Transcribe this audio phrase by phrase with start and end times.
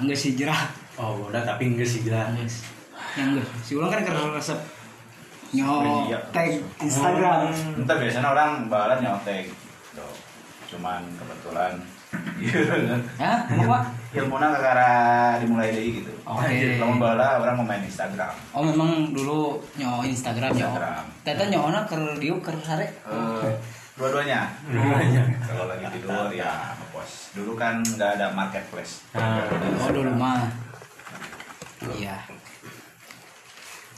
[0.00, 0.62] nggak sih jerah
[0.96, 2.66] oh udah tapi enggak sih gila Geus.
[3.14, 4.60] yang enggak si ulang kan karena resep
[5.50, 6.18] nyo Oh, iya.
[6.30, 9.50] tag Instagram Entar biasanya orang balas nyontek.
[9.90, 10.14] Tuh.
[10.70, 11.74] Cuman kebetulan
[13.22, 13.78] ya apa
[14.10, 14.90] ilmunya kekara
[15.42, 16.10] dimulai dari gitu.
[16.22, 16.78] Oke.
[16.78, 18.30] Kalau bala orang mau main Instagram.
[18.50, 21.02] oh memang dulu nyo Instagram nyo Instagram.
[21.22, 23.54] teta nyona ker diu ker sare Eh,
[24.00, 24.40] dua-duanya.
[24.64, 25.22] Dua-duanya.
[25.42, 27.12] Kalau lagi tidur ya ngepost.
[27.32, 29.04] Dulu kan nggak ada marketplace.
[29.12, 29.44] Ah.
[29.78, 30.48] oh dulu mah
[31.92, 32.16] iya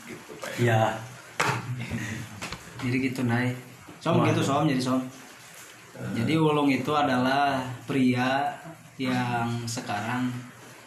[0.02, 0.50] Gitu Pak.
[0.56, 0.94] iya
[2.78, 3.54] jadi gitu nai
[3.98, 4.26] som Wah.
[4.26, 4.98] gitu som jadi som
[6.12, 8.50] jadi ulung itu adalah pria
[8.96, 10.30] yang sekarang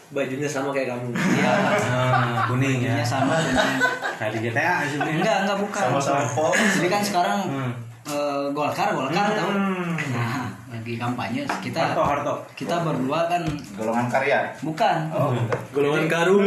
[0.07, 1.51] bajunya sama kayak kamu ya
[1.91, 3.75] Ah, kuning ya bajunya sama dengan
[4.15, 6.51] kayak di GTA enggak enggak bukan Sama-sama.
[6.53, 7.71] jadi kan sekarang Hmm.
[8.05, 9.49] Eh, golkar golkar tahu?
[9.49, 9.93] Hmm.
[10.13, 12.33] nah lagi kampanye kita Harto Harto.
[12.53, 13.41] kita berdua kan
[13.73, 14.39] Golongan karya.
[14.59, 14.97] bukan.
[15.09, 15.31] Oh,
[15.71, 16.45] golongan karung.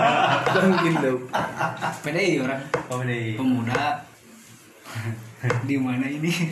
[0.70, 1.20] Mungkin dong
[2.00, 2.62] PDI orang.
[2.88, 4.00] Oh deh pemuda.
[5.68, 6.32] Di mana ini?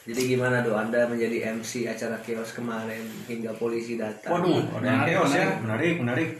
[0.00, 4.32] Jadi gimana do anda menjadi MC acara kios kemarin hingga polisi datang.
[4.32, 5.20] Waduh ada yang Menarik, ya.
[5.22, 5.54] menarik.
[5.60, 6.30] menarik menarik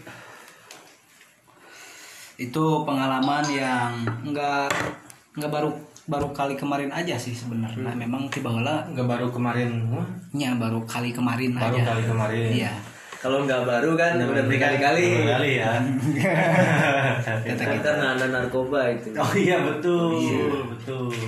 [2.40, 3.92] itu pengalaman yang
[4.24, 4.72] enggak
[5.36, 5.68] enggak baru
[6.08, 7.92] baru kali kemarin aja sih sebenarnya.
[7.92, 9.84] Memang tiba heula nggak baru kemarin
[10.32, 11.92] nya baru kali kemarin baru aja.
[11.92, 12.48] kali kemarin.
[12.48, 12.72] Iya.
[13.20, 15.04] Kalau nggak baru kan udah berkali-kali.
[15.20, 15.76] berkali ya.
[17.52, 19.12] Kata kita nana narkoba itu.
[19.20, 20.16] Oh iya betul
[20.72, 21.12] betul.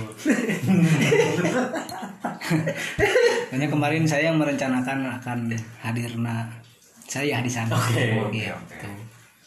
[3.53, 5.53] Hanya kemarin saya merencanakan akan
[5.85, 6.49] hadirna
[7.05, 7.77] saya di sana.
[7.77, 9.02] Oke, oke, Gitu.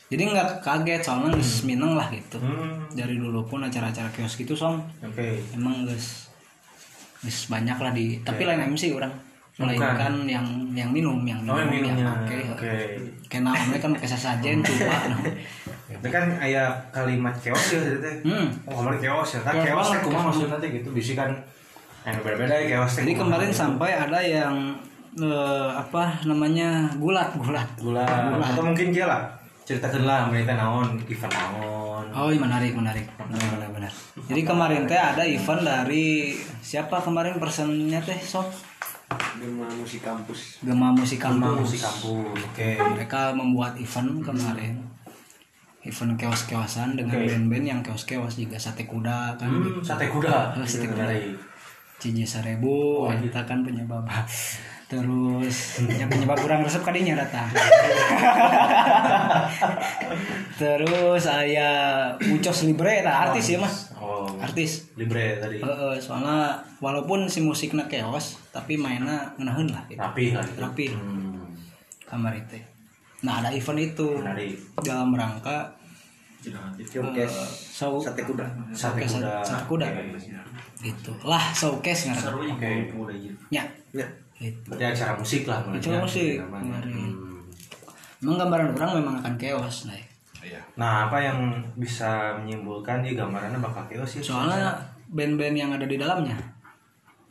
[0.07, 2.39] Jadi nggak kaget soalnya geus mineng lah gitu.
[2.39, 5.27] Hmm, Dari dulu pun acara-acara kios gitu song oke.
[5.55, 6.31] Emang geus
[7.27, 9.11] geus banyak lah di tapi lain MC orang.
[9.57, 9.73] Bukan.
[9.73, 10.45] melainkan yang
[10.77, 12.05] yang minum yang oh yang minum minumnya.
[12.05, 12.73] yang pakai oke.
[13.25, 15.17] Kena namanya kan pakai sasajen coba
[15.87, 18.21] itu kan ayah kalimat chaos ya teh.
[18.21, 18.53] Hmm.
[18.69, 19.41] oh kemarin chaos ya.
[19.41, 21.33] Kan Chaos chaos teh kumaha maksudnya teh gitu bisi kan
[22.05, 24.77] yang berbeda ya teh jadi kemarin sampai ada yang
[25.17, 27.69] eh, apa namanya gulat gulat.
[27.81, 29.09] Gula atau mungkin dia
[29.67, 33.93] lah ceritakan lah mereka naon event naon Oh iya menarik menarik benar benar benar.
[34.25, 36.33] Jadi kemarin teh ada event dari
[36.63, 38.47] siapa kemarin personnya teh sok
[39.37, 41.67] Gema musik kampus Gema Musik Kampus.
[41.67, 44.75] musik kampus oke Mereka membuat event kemarin.
[45.83, 47.27] Event keos-keosan dengan Oke.
[47.29, 49.79] band-band yang keos-keos juga sate kuda kan Hmm, gitu.
[49.83, 51.05] sate kuda Oh, sate kuda.
[51.05, 51.35] Menarik.
[51.97, 54.05] Cije Sarebu, kita kan penyebab.
[54.87, 57.51] Terus yang penyebab kurang resep kadinya datang.
[60.63, 61.71] Terus saya
[62.23, 64.95] Ucos Libre, nah artis ya mas, oh artis.
[64.95, 65.59] libre tadi.
[65.59, 69.99] Heeh, soalnya walaupun si musiknya keos tapi mainnya ngenahin lah gitu.
[69.99, 70.63] rapi lah gitu.
[70.63, 70.87] Rapi.
[70.95, 71.51] hmm,
[72.07, 72.63] kamar itu.
[73.27, 74.09] Nah ada event itu.
[74.23, 74.55] Menarik.
[74.87, 75.75] Dalam rangka
[76.79, 78.47] showcase eh, show sate kuda.
[78.71, 79.43] Sate kuda.
[79.43, 79.87] sate kuda.
[80.79, 82.71] Itu lah showcase nggak oke.
[83.51, 83.67] ya.
[83.91, 84.07] Ya
[84.39, 86.01] itu berarti acara musik lah Acara ya.
[86.01, 86.61] musik, Namanya.
[86.61, 86.93] kemarin.
[86.93, 87.41] Hmm.
[88.19, 89.97] memang gambaran orang memang akan chaos nah
[90.39, 90.61] Iya.
[90.75, 91.39] nah apa yang
[91.75, 94.71] bisa menyimpulkan di gambarannya bakal chaos ya soalnya
[95.09, 96.39] band-band yang ada di dalamnya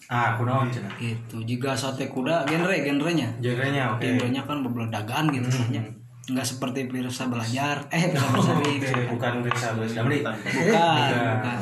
[0.06, 5.32] ah aku naon cenah itu jika sate kuda genre genrenya genrenya oke genrenya kan berbeledagan
[5.32, 5.72] gitu Hmm.
[5.72, 5.84] ya.
[6.28, 10.20] nggak seperti pirsa belajar eh pirsa bersari Oke, bukan bahasa Damri.
[10.20, 11.00] bukan Bukan.
[11.38, 11.60] bukan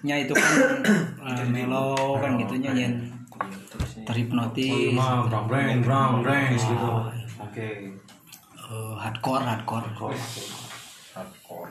[0.00, 0.54] nya itu kan
[1.30, 2.94] eh, mellow kan gitu nya yang
[4.10, 6.74] terhipnotis Mah brang brang brang brang gitu.
[6.76, 7.06] Oh,
[7.40, 7.68] Oke.
[8.60, 9.86] eh, hardcore hardcore
[11.10, 11.70] Hardcore.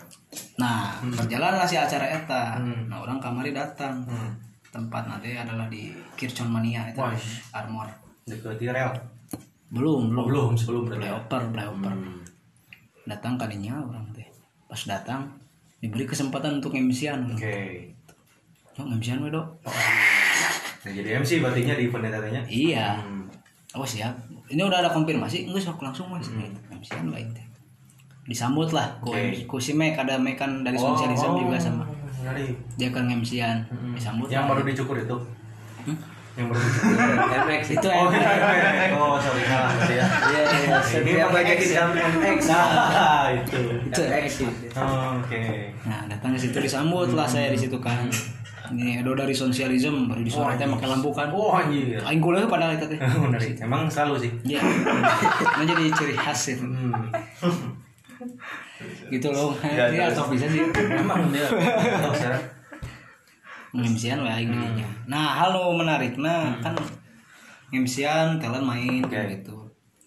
[0.56, 2.88] nah berjalanlah si acara eta Hmm.
[2.88, 4.36] nah orang kamari datang Hmm.
[4.70, 7.00] tempat nanti adalah di Kirchon Mania itu.
[7.52, 7.88] Armor
[8.24, 8.92] Deket rel.
[9.70, 12.20] belum Oh, belum sebelum playoper playoper Hmm.
[13.04, 14.28] datang kadinya orang teh
[14.66, 15.26] pas datang
[15.78, 17.90] diberi kesempatan untuk MC-an Oke.
[18.76, 19.48] Yo, MC-an we, Dok.
[19.62, 19.76] Nah,
[20.92, 22.42] jadi MC berarti di event katanya.
[22.46, 23.26] iya Hmm.
[23.74, 24.14] oh siap
[24.48, 26.42] ini udah ada konfirmasi enggak sok langsung mas Hmm.
[26.42, 26.60] gitu.
[26.72, 27.46] MC-an lain teh
[28.26, 29.46] disambut lah ku, Oke.
[29.46, 31.84] ku si Mek ada Mek kan dari Oh, sosialisme oh, juga sama
[32.76, 33.94] dia kan MC-an Hmm.
[33.94, 34.50] disambut Yang lah.
[34.52, 35.18] baru dicukur itu.
[35.82, 35.98] Hmm?
[36.36, 36.94] Yang baru dicukur.
[37.48, 38.92] MX itu Oh, MX.
[38.94, 40.06] oh, sorry salah ya.
[40.30, 43.60] iya iya setiap pakai MX yang MX Nah, itu.
[43.84, 44.34] itu MX
[44.78, 45.44] Oke.
[45.84, 48.06] nah datang ke situ disambut lah saya di situ kan
[48.72, 51.98] ini Edo dari sosialisme baru disuara teh pakai lampu kan Oh, anjir.
[52.00, 53.00] aing kuliah padahal itu teh.
[53.60, 54.32] Emang selalu sih.
[54.46, 54.62] Iya.
[54.62, 56.66] Nah jadi ciri khas itu.
[56.66, 57.10] Hmm.
[59.10, 59.52] Gitu loh.
[59.60, 60.16] Iya, Dia terus.
[60.16, 60.62] atau bisa sih.
[60.96, 61.48] Emang dia.
[63.70, 64.88] Ngemsian we aing dinya.
[65.06, 66.18] Nah, halo menarik.
[66.18, 66.74] Nah, kan
[67.70, 69.14] ngemsian talent main Oke.
[69.30, 69.54] gitu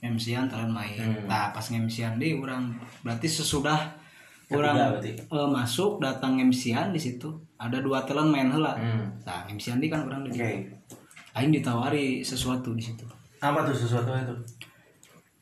[0.03, 1.31] ngemsian talent main Hmm.
[1.31, 2.75] nah pas ngemsian deh orang
[3.06, 3.79] berarti sesudah
[4.55, 5.11] Berarti.
[5.17, 9.09] eh, masuk datang ngemsian di situ ada dua talent main heula Hmm.
[9.23, 10.69] nah ngemsian di kan orang di Oke.
[11.33, 13.09] Aing ditawari sesuatu di situ
[13.39, 14.35] Apa tuh sesuatu itu?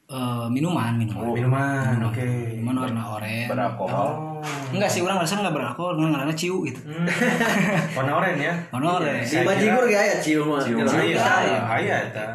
[0.06, 1.94] Eh, minuman minuman Oh, minuman.
[2.02, 2.26] Oke.
[2.52, 4.42] minuman warna oranye beralkohol Oh.
[4.70, 7.06] enggak sih orang rasa nggak beralkohol orang ngarana ciu gitu Hmm.
[7.96, 8.54] Warna oranye ya.
[8.70, 10.58] warna oranye Di bajigur ya ya cium mah.
[10.58, 10.82] Cium.
[10.82, 11.70] Jelas.
[11.76, 12.26] Iya, eta.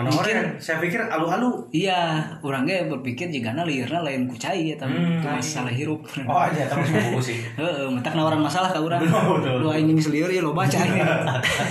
[0.00, 0.42] Warna oranye.
[0.56, 1.68] Saya pikir alu-alu.
[1.70, 6.88] iya orangnya berpikir jika liurna lain kucai ya tapi Hmm, masalah hirup Oh, aja terus
[6.88, 7.38] buku sih.
[7.60, 9.04] Heeh, mentak nawaran masalah urang.
[9.04, 9.56] Betul, betul.
[9.60, 11.00] Dua ini seliur ya lo baca ini.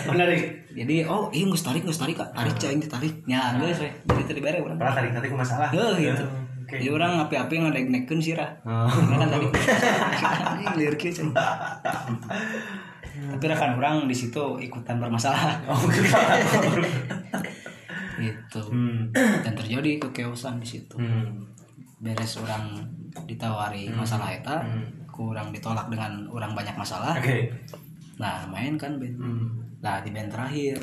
[0.05, 0.41] Menarik.
[0.69, 2.29] Jadi oh iya geus tarik geus tarik Kak.
[2.31, 3.13] Tarik cai tarik.
[3.25, 3.89] Nya geus we.
[3.89, 4.77] Jadi tadi bare urang.
[4.77, 5.73] Pernah tadi tadi ku masalah.
[5.73, 6.23] Heuh gitu.
[6.63, 6.77] Oke.
[6.77, 8.61] Jadi orang ngapi-api ngadeg-negkeun sirah.
[8.61, 8.85] Oh.
[8.85, 9.45] Karena kan tadi
[10.79, 11.25] liur kieu cai.
[13.19, 15.59] Tapi rekan orang di situ ikutan bermasalah.
[15.67, 15.75] Oh,
[18.19, 18.61] gitu.
[18.67, 19.09] Hmm.
[19.15, 20.99] Dan terjadi kekeosan di situ.
[20.99, 21.47] Hmm.
[21.99, 22.79] Beres orang
[23.25, 24.87] ditawari masalah eta, Hmm.
[25.09, 27.15] kurang ditolak dengan orang banyak masalah.
[27.19, 27.51] Oke.
[28.19, 29.15] Nah, main kan band.
[29.19, 29.47] Hmm.
[29.79, 30.79] Nah, di band terakhir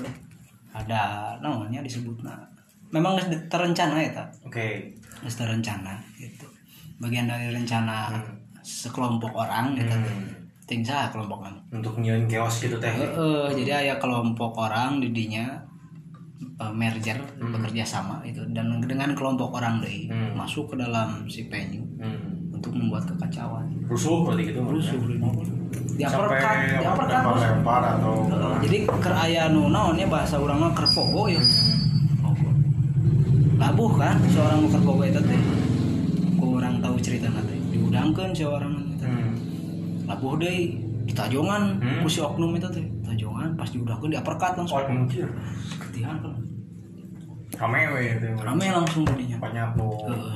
[0.72, 2.36] ada namanya disebut nah.
[2.92, 3.18] Memang
[3.48, 4.28] terencana ya, tak?
[4.46, 4.92] Oke.
[5.24, 6.46] Geus terencana gitu.
[7.00, 8.12] Bagian dari rencana
[8.60, 9.92] sekelompok orang gitu.
[9.92, 10.46] Hmm.
[10.66, 11.54] Ting kelompok kan.
[11.70, 12.90] Untuk nyiun chaos gitu teh.
[12.90, 15.14] Heeh, jadi aya kelompok orang di
[16.38, 20.36] eh, merger bekerja sama itu dan dengan kelompok orang deh Hmm.
[20.36, 22.50] masuk ke dalam si venue Hmm.
[22.50, 23.68] untuk membuat kekacauan.
[23.86, 24.60] Rusuh berarti gitu.
[24.60, 25.16] Rusuh di
[26.02, 27.36] Sampai uppercut, di apa, uppercut.
[27.38, 28.14] lempar atau
[28.60, 31.40] jadi ker aya nu naonnya bahasa urang mah keur pogo ya.
[32.18, 32.48] Pogo.
[33.56, 35.40] Labuh kan seorang nu keur pogo eta teh.
[36.36, 37.58] Ku urang tahu cerita teh.
[37.70, 39.06] Diudangkeun seorang eta.
[39.06, 39.32] Hmm.
[40.06, 40.36] Labuh
[41.06, 42.02] deui ditajongan Hmm.
[42.02, 42.82] ku si oknum eta teh.
[43.00, 44.76] Tajongan pas diudangkeun di uppercut langsung.
[44.76, 45.30] Oh, mungkin.
[45.80, 46.34] Ketihan kan.
[47.56, 48.26] Rame we itu.
[48.36, 49.38] Rame langsung dinya.
[49.38, 49.86] Banyak nu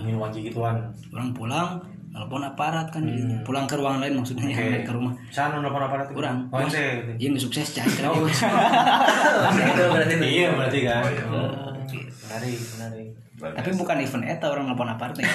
[0.01, 0.79] ingin wanci gituan.
[1.11, 3.39] Orang pulang telepon aparat kan jadinya.
[3.43, 4.63] Pulang ke ruang lain maksudnya Hmm.
[4.65, 5.13] Balik ke rumah.
[5.29, 6.15] Sana nelfon apa itu?
[6.15, 6.47] Kurang.
[6.49, 7.03] Oh, ente.
[7.17, 8.25] Iya nggak sukses cai Oh.
[8.31, 10.15] Itu berarti.
[10.17, 11.03] Iya berarti kan.
[11.29, 11.51] Oh.
[12.31, 13.09] Menarik, menarik.
[13.41, 15.27] Tapi bukan event eta orang nelpon aparat nih.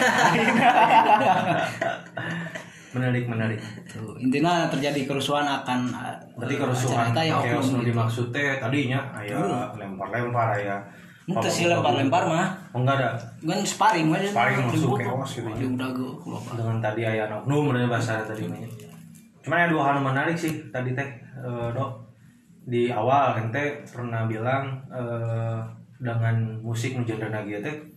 [2.96, 3.60] Menarik, menarik.
[3.92, 7.88] Tuh, intinya terjadi kerusuhan akan uh, Berarti kerusuhan acara eta ya chaos oknum nu gitu.
[7.92, 9.36] dimaksud teh tadinya aya
[9.76, 10.80] lempar-lempar aya.
[11.28, 12.48] Itu sih lempar-lempar mah.
[12.72, 13.10] Oh enggak ada.
[13.44, 14.32] Kan sparring aja.
[14.32, 15.50] Sparring masuk chaos gitu.
[15.52, 16.42] Di udah gue keluar.
[16.56, 18.64] Dengan tadi aya oknum bener bahasa tadi mah.
[19.44, 21.10] Cuman ada dua hal menarik sih tadi teh
[21.44, 21.92] eh, dok
[22.66, 25.60] di awal ente pernah bilang eh,
[26.00, 27.95] dengan musik nu genre teh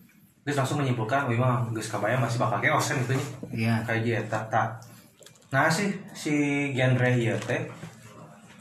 [0.49, 3.13] Terus langsung menyimpulkan, wih mah geus kabayang masih bakal chaos kan gitu.
[3.53, 3.85] Iya.
[3.85, 4.81] kayak gitu tak
[5.49, 6.33] nah sih si
[6.73, 7.69] genre ieu teh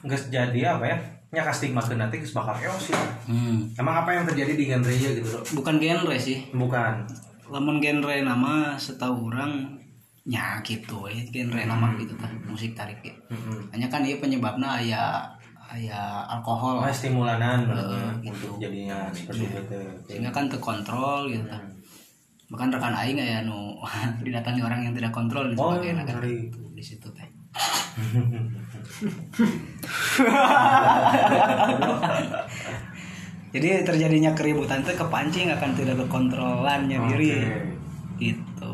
[0.04, 0.98] geus jadi apa ya
[1.31, 2.95] nya stigma nanti geus bakal chaos sih
[3.28, 3.68] Hmm.
[3.75, 6.48] emang apa yang terjadi di genre ieu gitu loh Bukan genre sih.
[6.51, 7.08] bukan
[7.48, 9.79] Lamun genre nama setahu orang
[10.27, 13.15] nya gitu eh genre nama gitu kan musik tarik ya.
[13.32, 13.72] Mm-mm.
[13.72, 15.24] Hanya kan iya penyebabnya aya
[15.67, 18.48] aya alkohol oh, stimulanan berarti gitu.
[18.51, 21.63] untuk jadinya seperti itu sehingga kan terkontrol gitu kan.
[22.48, 23.75] Bahkan rekan aing aya nu
[24.25, 26.48] didatangi orang yang tidak kontrol dan Oh, sebagainya kan menarik.
[26.48, 27.27] gitu, di situ teh.
[33.48, 37.32] Jadi terjadinya keributan itu kepancing akan tidak berkontrolannya diri.
[38.18, 38.74] Gitu.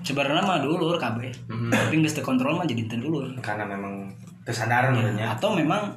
[0.00, 1.28] Sebenarnya mah dulur kabeh.
[1.46, 1.70] Mhm.
[1.70, 3.28] Tapi geus teu kontrol mah jadi teu dulur.
[3.38, 4.08] karena memang
[4.42, 5.92] kesadaran ya Atau memang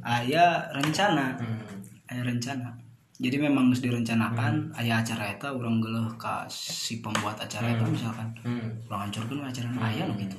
[0.00, 1.58] aya rencana, Hmm.
[2.06, 2.68] aya rencana.
[3.18, 8.30] Jadi memang harus direncanakan aya acara eta urang geuleuh ka si pembuat acara eta misalkan.
[8.46, 8.70] Hmm.
[8.86, 10.38] Urang hancurkeun we acara aya nu gitu.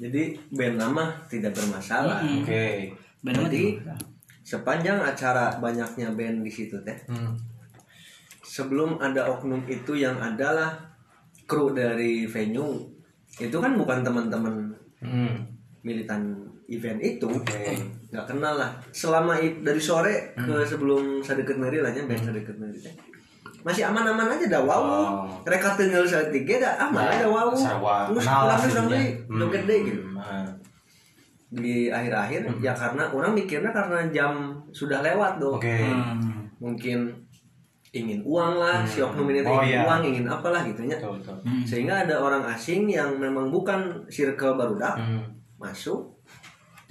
[0.00, 0.22] Jadi
[0.56, 2.24] band nama tidak bermasalah.
[2.24, 2.48] Mm.
[2.48, 2.64] oke
[3.20, 3.62] Benar Jadi
[4.42, 7.36] sepanjang acara banyaknya band di situ teh, Hmm.
[8.42, 10.74] sebelum ada oknum itu yang adalah
[11.46, 12.88] kru dari venue
[13.36, 15.44] itu kan bukan teman-teman Hmm.
[15.84, 17.74] militan event itu Oke.
[18.12, 22.76] Nggak kenal lah selama dari sore ke sebelum sadeket meri lah nya band sadeket meri
[22.76, 22.92] teh
[23.62, 25.24] masih aman-aman aja dah wow Oh.
[25.40, 28.90] mereka tinggal saat tiga dah aman Nah, aja wow terus pulang sebenarnya.
[28.90, 29.38] deui Hmm.
[29.38, 30.44] joget deh gitu Nah.
[31.52, 34.32] di akhir-akhir ya karena orang mikirnya karena jam
[34.70, 36.48] sudah lewat dong oke Hmm.
[36.58, 37.12] mungkin
[37.92, 39.84] ingin uang lah si oknum ini Oh, ingin iya.
[39.84, 41.60] uang ingin apalah gitunya betul betul Hmm.
[41.62, 45.28] sehingga ada orang asing yang memang bukan circle barudak Hmm.
[45.56, 46.12] masuk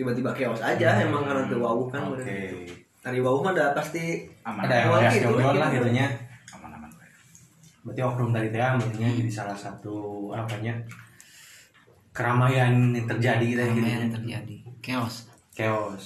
[0.01, 2.41] tiba-tiba chaos aja emang karena tuh wow kan oke.
[3.05, 5.85] hari wow mah udah pasti aman ada yang ya gitu, gangguan lah gitu.
[5.85, 6.05] gitu nya
[6.57, 6.89] aman aman.
[7.85, 9.95] Berarti oknum tadi teh maksudnya jadi salah satu
[10.33, 10.73] apanya
[12.09, 14.55] keramaian yang terjadi gitu Keramaian yang gitu terjadi.
[14.81, 15.15] Chaos.
[15.53, 16.05] Chaos.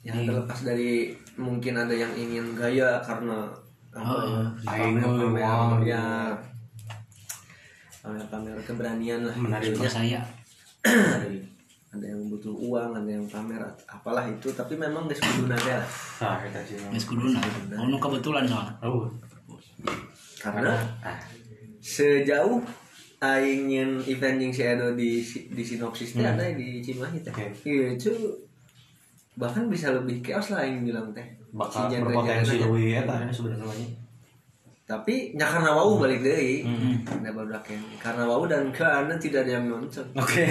[0.00, 3.52] Yang terlepas dari mungkin ada yang ingin gaya karena
[3.90, 4.22] apa Oh,
[4.64, 6.04] ya aing pamer ya.
[8.00, 9.36] Pamer pamer keberanian lah.
[9.36, 9.76] Menarik.
[9.84, 10.24] Saya
[11.90, 15.88] ada yang butuh uang ada yang pamer apalah itu tapi memang geus kudu nade lah
[16.22, 17.38] nah kita sih Geus kuduna.
[17.74, 18.74] Oh, nu kebetulan soalnya.
[18.86, 19.10] oh
[20.38, 21.18] karena ah
[21.80, 22.60] sejauh
[23.20, 26.38] aing nyen event yang si Edo di di sinopsis teh Hmm.
[26.38, 27.32] ada di Cimahi teh.
[27.64, 28.12] Iya, itu
[29.36, 31.24] bahkan bisa lebih chaos lah yang bilang teh.
[31.52, 33.99] bakal Si berpotensi lebih eta sebenarnya
[34.90, 36.66] Tapi nya karena wau balik deui.
[36.66, 36.98] Hmm.
[37.06, 37.54] Ada baru
[38.02, 40.02] Karena wau dan karena tidak ada yang nonton.
[40.18, 40.46] oke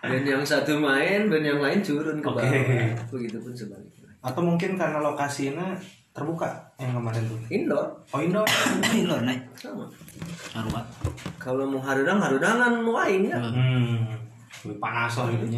[0.00, 2.40] Dan yang satu main, dan yang lain turun ke Oke.
[2.40, 2.92] bawah.
[3.12, 4.08] Begitupun sebaliknya.
[4.20, 5.72] atau mungkin karena lokasinya
[6.12, 6.44] terbuka
[6.76, 8.44] yang kemarin tuh Indoor oh indoor
[8.92, 9.40] Ini lor naik.
[9.56, 9.88] sama.
[10.52, 10.84] Sarua.
[11.40, 13.40] Kalau mau harudang harudangan mau aing ya.
[13.40, 13.96] hmm
[14.60, 15.56] lebih panas lah gitu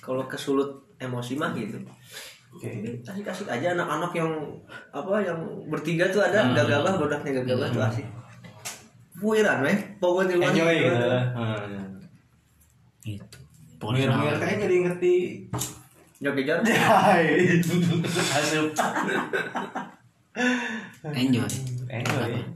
[0.00, 1.76] Kalau kesulut emosi mah gitu.
[2.56, 2.70] Oke
[3.04, 4.32] asik-asik aja anak-anak yang
[4.90, 8.06] apa yang bertiga tuh ada gagabah produknya gagabah tuh asik
[9.16, 12.00] Puiran weh pokoknya di enjoy gitu Hmm.
[13.06, 13.38] Gitu.
[13.86, 15.14] Mir Pokoknya mir kayaknya jadi ngerti
[16.16, 16.64] Joget-joget
[16.96, 17.24] Hai.
[18.40, 18.72] Asup.
[21.12, 21.48] enjoy.
[21.86, 22.55] Enjoy.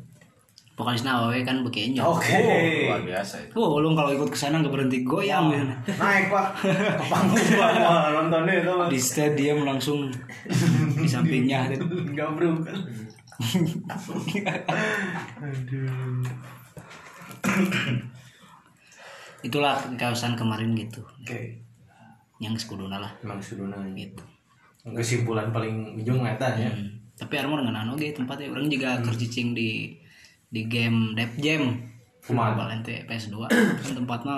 [0.81, 2.09] Pokoknya awewe kan beki enjoy.
[2.09, 2.41] Oke.
[2.89, 5.69] luar biasa itu Oh, lu kalau ikut ke sana nggak berhenti goyang gitu.
[6.01, 6.47] Naik pak
[7.01, 10.09] ke panggung pak Wah, nonton tuh Di stadium langsung
[10.97, 11.69] di sampingnya.
[12.17, 12.65] Gabruk.
[15.45, 16.25] Aduh.
[19.45, 21.05] Itulah kawasan kemarin gitu.
[21.21, 21.61] Oke.
[22.41, 24.25] Yang sekuduna lah Emang sudah gitu.
[24.81, 26.73] Kesimpulan paling ujung eta ya.
[26.73, 27.05] Hmm.
[27.21, 30.00] Tapi Armor nggak oge tempatnya orang juga kercicing di
[30.51, 31.71] di game Dep Jam.
[32.21, 32.53] Kumaha?
[32.55, 33.51] Valente PS2 kan
[33.97, 34.37] tempatnya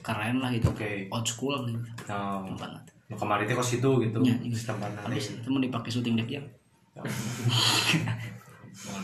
[0.00, 0.70] keren lah gitu.
[0.70, 1.06] Oke.
[1.08, 2.42] Old school gitu Oh.
[2.46, 2.80] tempatnya.
[3.04, 4.18] Nu kemarin teh kos situ gitu.
[4.20, 4.56] Ya, gitu.
[4.64, 6.44] Tempat Habis itu mau dipakai syuting Dep Jam.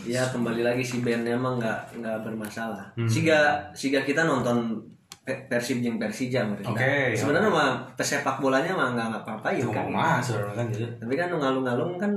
[0.03, 3.07] ya kembali lagi si bandnya emang nggak nggak bermasalah Hmm.
[3.07, 3.39] siga
[3.71, 4.75] siga kita nonton
[5.21, 9.63] Pe- Persib jeung Persija mereka Oke, sebenarnya mah pesepak bolanya mah nggak nggak apa-apa ya
[9.69, 10.17] kan mah
[10.51, 10.81] kan gitu.
[10.97, 12.09] tapi kan ngalung-ngalung kan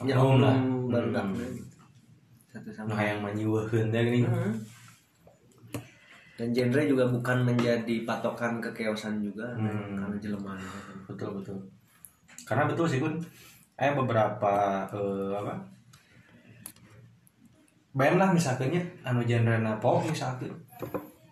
[0.00, 0.54] ya lah.
[0.86, 1.58] baru Hmm.
[2.64, 4.24] Satu Nu sama hayang manyiweuheun teh geuning.
[4.24, 4.54] Hmm.
[6.32, 10.00] dan genre juga bukan menjadi patokan kekeosan juga Hmm.
[10.00, 10.54] karena jelema
[11.04, 11.58] betul betul
[12.42, 13.14] karena betul sih kun
[13.74, 14.54] eh beberapa
[14.88, 15.54] eh, apa
[17.92, 20.48] band lah misalnya anu genre pop misalnya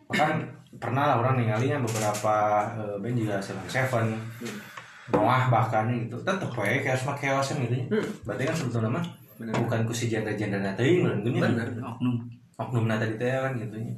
[0.07, 0.45] bahkan
[0.77, 2.35] pernah lah orang ninggalinya beberapa
[2.77, 4.07] eh, band juga Seven Seven
[5.11, 8.07] Noah bahkan gitu tetep we chaos chaosan gitu ya Hmm.
[8.23, 9.05] berarti kan sebetulnya mah
[9.41, 9.57] Bener.
[9.57, 11.01] bukan ku si genre genre teuing
[11.41, 12.21] kan Oknum.
[12.61, 13.95] Oknum tadi teh kan gitu nya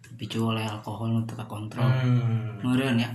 [0.00, 1.84] dipicu oleh alkohol untuk kontrol.
[1.84, 2.64] hmm.
[2.96, 3.08] Ya.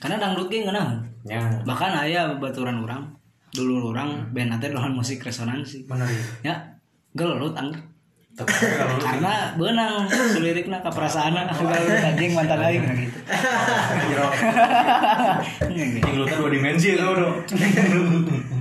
[0.00, 0.96] Karena dangdut ge ngeunah.
[1.28, 1.36] ya.
[1.68, 3.04] Bahkan aya baturan orang
[3.52, 5.84] dulu orang band teh doan musik resonansi.
[5.84, 6.54] bener ya Ya,
[7.12, 7.68] gelut ang
[8.30, 8.46] Tetep
[8.78, 12.82] kalau lu karena benang selirikna ka perasaanna galuh anjing mantan aing.
[12.86, 13.18] Nah gitu.
[15.98, 17.04] Yang lu dua dimensi itu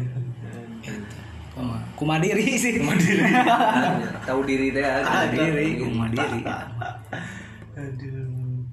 [2.00, 2.80] Kumadiri sih.
[2.80, 3.28] Mandiri.
[4.28, 6.40] tahu diri ah, Kumadiri, kumadiri.
[7.76, 8.64] Aduh.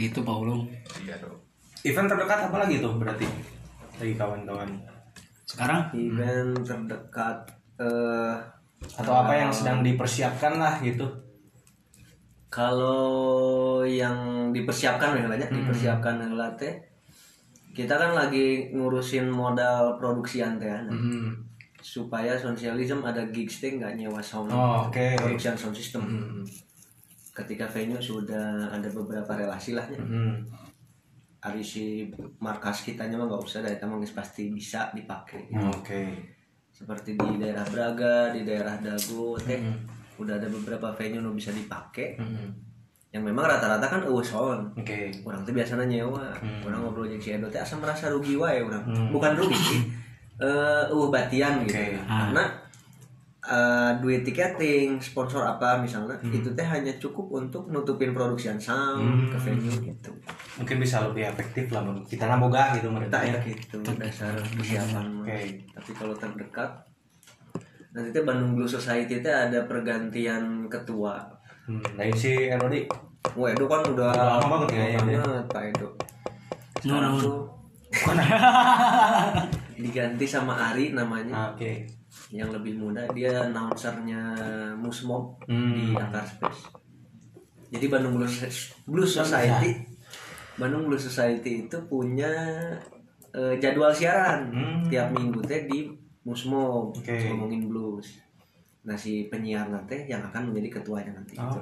[0.00, 0.64] Gitu Paulung.
[1.04, 1.36] iya dong
[1.84, 3.24] Event terdekat apa lagi tuh berarti?
[4.00, 4.68] Lagi kawan-kawan.
[5.44, 7.36] Sekarang event terdekat
[7.80, 8.36] eh
[8.96, 11.04] Atau apa yang sedang dipersiapkan lah gitu.
[12.50, 16.89] kalau yang dipersiapkan ya banyak dipersiapkan heula teh
[17.80, 21.32] kita kan lagi ngurusin modal produksi antena Hmm.
[21.80, 25.16] supaya sosialism ada gigs teh nggak nyewa sound Oh, oke.
[25.16, 26.44] production sound system Hmm.
[27.32, 29.96] ketika venue sudah ada beberapa relasi lah ya.
[29.98, 30.44] Hmm.
[31.40, 32.04] Ari si
[32.36, 36.04] markas kitanya mah nggak usah dari geus pasti bisa dipakai Oke.
[36.70, 39.88] seperti di daerah Braga di daerah Dago teh Hmm.
[40.18, 42.52] udah ada beberapa venue nu bisa dipakai Hmm.
[43.10, 45.10] Yang memang rata-rata kan eueuh sound Oke.
[45.20, 46.62] orang tuh biasanya nyewa Hmm.
[46.62, 49.10] orang ngobrol jeung si Edo teh asa merasa rugi wae orang Hmm.
[49.10, 49.82] bukan rugi
[50.38, 50.48] eh
[50.86, 51.98] uh batian gitu Oke.
[52.00, 52.44] karena
[53.42, 56.30] eh, duit tiketing sponsor apa misalnya Hmm.
[56.30, 59.26] itu teh hanya cukup untuk nutupin produksian sound Hmm.
[59.26, 60.12] ke venue gitu
[60.54, 63.40] Mungkin bisa lebih efektif lah menurut kita naboga gitu menurut tak saya.
[63.42, 65.04] gitu dasar persiapan.
[65.18, 65.38] Oke.
[65.66, 66.70] tapi kalau terdekat
[67.90, 71.18] nanti teh Bandung Blues Society teh ada pergantian ketua
[71.70, 71.82] Hmm.
[71.94, 72.82] Dari si Erodi.
[73.32, 75.88] Wah, Edo kan udah Udah lama banget ya, ya, banget, Pak Edo.
[76.80, 77.38] Sekarang tuh
[79.76, 81.86] diganti sama Ari namanya Ah, Oke.
[82.30, 84.36] yang lebih muda dia announcernya
[84.76, 85.74] Musmob Hmm.
[85.74, 86.70] di Akar Space
[87.68, 88.34] jadi Bandung Blues
[88.84, 89.74] Blues Society
[90.54, 92.30] Bandung Blues Society itu punya
[93.30, 94.86] eh, jadwal siaran Hmm.
[94.86, 95.90] tiap minggu teh di
[96.22, 97.16] Musmo Oke.
[97.26, 98.20] ngomongin blues.
[98.82, 101.36] Nah si penyiar nanti yang akan menjadi ketuanya nanti.
[101.36, 101.46] Oh.
[101.46, 101.60] Gitu.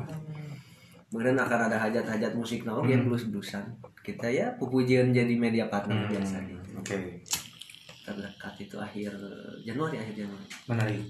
[1.08, 3.04] Kemudian akan ada hajat-hajat musik nah, oke Hmm.
[3.04, 3.64] blues bluesan.
[3.98, 6.62] Kita ya pupujian jadi media partner Hmm, biasa gitu.
[6.76, 6.96] Oke.
[8.02, 9.12] Terdekat itu akhir
[9.62, 10.46] Januari akhir Januari.
[10.66, 11.02] Menarik.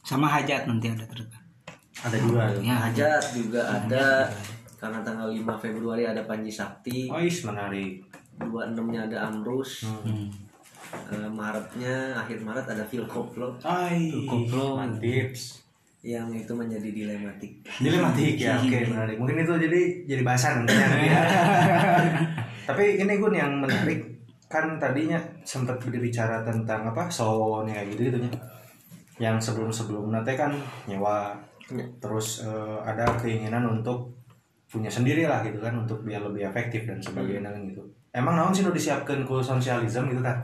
[0.00, 1.42] sama hajat nanti ada terdekat
[1.98, 2.48] Ada juga.
[2.58, 4.04] ya Hajat juga ada
[4.74, 8.00] karena tanggal 5 Februari ada Panji Sakti, Oh, is menarik.
[8.38, 10.32] 26-nya ada Amrus, Hmm.
[11.08, 13.56] Eh, Maretnya akhir Maret ada Phil Koplo
[14.24, 14.76] Koplo.
[14.76, 15.64] mantips.
[15.98, 17.58] yang itu menjadi dilematik.
[17.82, 19.18] Dilematik ya, oke menarik.
[19.18, 21.20] Mungkin itu jadi jadi bahasan ya.
[22.70, 24.06] Tapi ini gun yang menarik
[24.46, 28.30] kan tadinya sempat berbicara tentang apa sound ya gitu gitunya.
[29.18, 30.54] Yang sebelum sebelum nanti kan
[30.86, 31.34] nyewa,
[31.68, 31.84] Ya.
[32.00, 34.08] terus eh, ada keinginan untuk
[34.70, 37.84] punya sendiri lah gitu kan untuk biar lebih efektif dan sebagainya kan gitu.
[38.08, 40.40] Emang naon sih udah disiapkan ku sosialism gitu kan?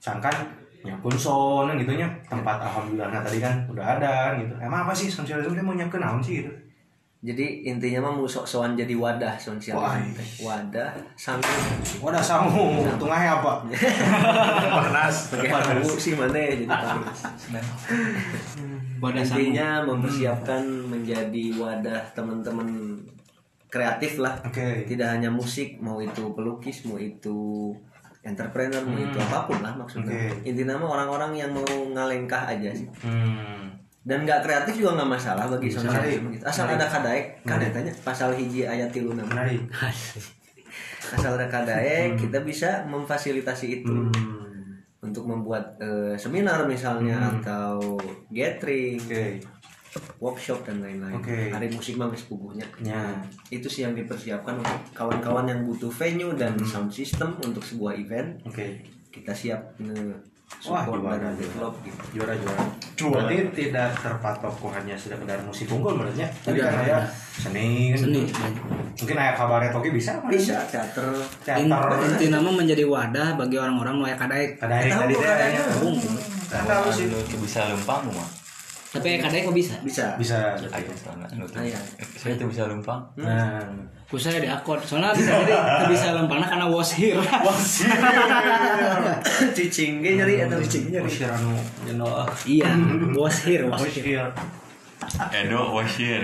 [0.00, 0.32] Sangkan
[0.80, 4.54] nyiapun sound gitu nya tempat alhamdulillah nah tadi kan udah ada kan gitu.
[4.56, 6.50] Emang apa sih sosialism dia mau nyiapkan naon sih gitu?
[7.20, 9.92] Jadi intinya mah mau sok-sokan jadi wadah sosial Wah.
[10.40, 10.88] wadah
[11.20, 11.52] sambil
[12.00, 13.60] Wadah samu, tengahnya apa?
[14.72, 15.28] Panas.
[15.28, 17.20] pakai sih mana ya jadi panas.
[18.96, 22.96] pada Intinya mempersiapkan menjadi wadah teman-teman
[23.68, 24.40] kreatif lah.
[24.40, 24.88] Oke.
[24.88, 27.68] Tidak hanya musik, mau itu pelukis, mau itu
[28.20, 30.28] entrepreneur, mau itu apa pun lah maksudnya.
[30.28, 30.44] Oke.
[30.44, 32.84] Intinya mah orang-orang yang mau ngalengkah aja sih.
[33.00, 33.72] Hmm.
[34.00, 36.44] Dan nggak kreatif juga nggak masalah bagi sosialisme gitu.
[36.44, 36.80] Asal Menarik.
[36.80, 37.72] ada kadaek, kan Menarik.
[37.72, 39.28] tanya pasal hiji ayat tilu nama.
[39.28, 39.60] Menarik.
[41.16, 43.92] Asal ada kadaek, kita bisa memfasilitasi itu.
[43.92, 44.78] Hmm.
[45.00, 47.40] Untuk membuat eh, seminar misalnya Hmm.
[47.40, 47.96] atau
[48.28, 49.40] gathering, Oke.
[50.22, 51.18] Workshop dan lain-lain.
[51.18, 51.50] Oke.
[51.50, 52.66] Hari musik mah puguhnya.
[52.78, 53.18] Ya.
[53.50, 56.66] Itu sih yang dipersiapkan untuk kawan-kawan yang butuh venue dan Hmm.
[56.66, 58.38] sound system untuk sebuah event.
[58.46, 58.84] Oke.
[59.10, 60.30] Kita siap nge
[60.66, 62.02] Wah, support juara, dan develop gitu.
[62.18, 62.62] Juara juara.
[62.98, 66.26] Berarti tidak terpatok hanya sekedar musik unggul menurutnya.
[66.42, 68.02] Tidak, kan ada seni, kan?
[68.02, 68.22] seni
[68.98, 70.26] Mungkin ayah kabaret oke bisa kan?
[70.26, 71.06] Bisa teater.
[71.46, 71.90] Teater.
[72.02, 75.50] inti nama menjadi wadah bagi orang-orang nu aya kadaek Kadaek Tahu tadi teh.
[76.50, 77.06] tahu sih.
[77.06, 78.39] Anu bisa lempang mah.
[78.90, 80.18] Tapi aya kadaek kok bisa Bisa.
[80.18, 80.58] Bisa.
[80.58, 81.22] Ayo sana.
[81.30, 81.46] anu.
[81.54, 81.78] Aya.
[82.18, 82.98] Saya tuh bisa lempang.
[83.14, 83.62] Nah.
[84.10, 85.54] ku saya di akord soalnya bisa jadi
[85.86, 87.14] bisa lempangna karena washir
[89.56, 91.06] Cicing ge nyeri atau cicing nyeri.
[91.06, 91.54] Usir anu
[91.86, 92.26] jeno.
[92.42, 92.74] iya
[93.14, 94.26] washir washir Usir.
[95.30, 96.20] Edo wasir.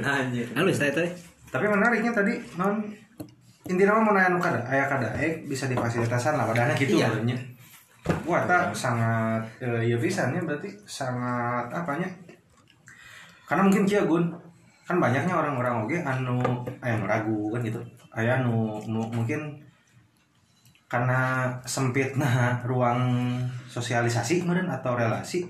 [0.00, 0.46] Anjir.
[0.56, 1.08] halus teh teh
[1.52, 2.80] Tapi menariknya tadi non
[3.66, 7.12] intinya mau nanya nu kada aya kada eh bisa difasilitasan lah wadahnya gitu Iya.
[8.26, 12.06] Wah, tak sangat eh, ya bisa nya berarti sangat apanya?
[13.46, 14.30] Karena mungkin kia gun
[14.86, 16.38] kan banyaknya orang-orang oke anu
[16.82, 17.78] aya nu ragu kan gitu.
[18.14, 19.62] Aya anu nu- mungkin
[20.86, 23.34] karena sempitnya ruang
[23.66, 25.42] sosialisasi kemudian atau relasi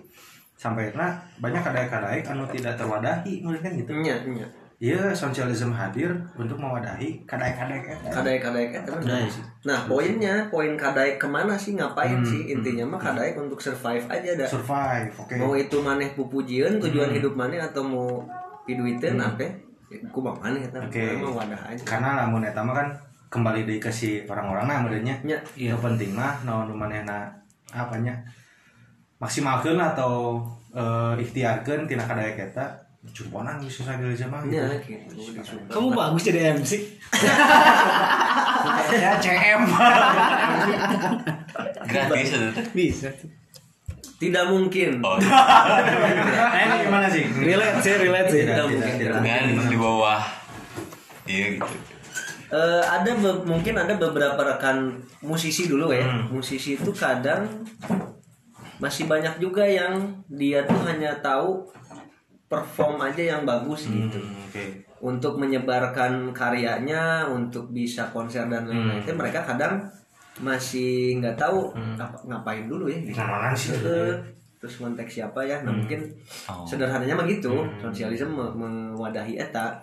[0.56, 3.90] sampai na banyak kadai-kadai anu tidak terwadahi kemudian kan gitu.
[4.00, 4.48] Nya, nya.
[4.76, 8.12] Iya, sosialisme hadir untuk mewadahi kadai-kadai eta.
[8.12, 9.24] Kadaek-kadaek eta kan.
[9.64, 11.72] Nah, poinnya, poin kadaek ke mana sih?
[11.72, 12.52] Ngapain Hmm, sih?
[12.52, 14.44] Intinya mah kadaek untuk survive aja dah.
[14.44, 15.32] survive, oke.
[15.34, 17.16] Mau itu maneh pupujieun tujuan Hmm.
[17.16, 18.20] hidup maneh atau mau
[18.64, 19.32] piduiteun Hmm.
[19.32, 19.48] apa?
[20.12, 20.76] Ku mah maneh eta.
[20.76, 21.08] Oke.
[21.16, 21.80] Mah wadah aja.
[21.80, 22.88] Karena lamun eta mah kan
[23.26, 25.16] kembali deui ke si orang-orang nah modelnya.
[25.24, 25.40] Nya.
[25.56, 25.72] Iya.
[25.74, 27.32] penting mah naon nu manehna
[27.66, 28.12] apanya
[29.16, 32.76] maksimalkeun atau eh, ikhtiarkeun tina kadaek eta
[33.10, 34.42] jumponan geus sosialisme mah.
[34.42, 35.14] Nya gitu.
[35.14, 35.54] gitu.
[35.66, 36.72] kamu bagus jadi MC
[38.92, 39.62] Ya CM.
[41.86, 43.08] Gratis itu bisa
[44.16, 45.04] Tidak mungkin.
[45.04, 47.28] Oh, Nah, ini gimana sih?
[47.36, 48.94] relate sih relate sih Tidak mungkin.
[48.96, 49.20] tidak.
[49.20, 50.20] kan di bawah.
[51.26, 51.76] Iya gitu.
[52.46, 56.06] Eh, ada be- mungkin ada beberapa rekan musisi dulu ya.
[56.06, 56.32] Hmm.
[56.32, 57.44] Musisi itu kadang
[58.76, 61.68] masih banyak juga yang dia tuh hanya tahu
[62.46, 64.16] perform aja yang bagus gitu.
[64.16, 64.64] Hmm, Oke.
[64.98, 69.14] Untuk menyebarkan karyanya, untuk bisa konser dan lain-lain, Hmm.
[69.14, 69.82] mereka kadang
[70.38, 71.96] masih nggak tahu Hmm.
[71.96, 72.98] apa- ngapain dulu ya.
[73.00, 73.16] Gitu.
[73.16, 73.72] Nah, sih?
[73.74, 74.14] Eh,
[74.56, 75.60] terus konteks siapa ya?
[75.60, 75.80] Nah Hmm.
[75.80, 76.00] mungkin
[76.46, 76.64] Oh.
[76.64, 77.52] sederhananya mah gitu.
[77.52, 77.80] Hmm.
[77.82, 78.54] Sosialisme me-
[78.92, 79.80] mewadahi eta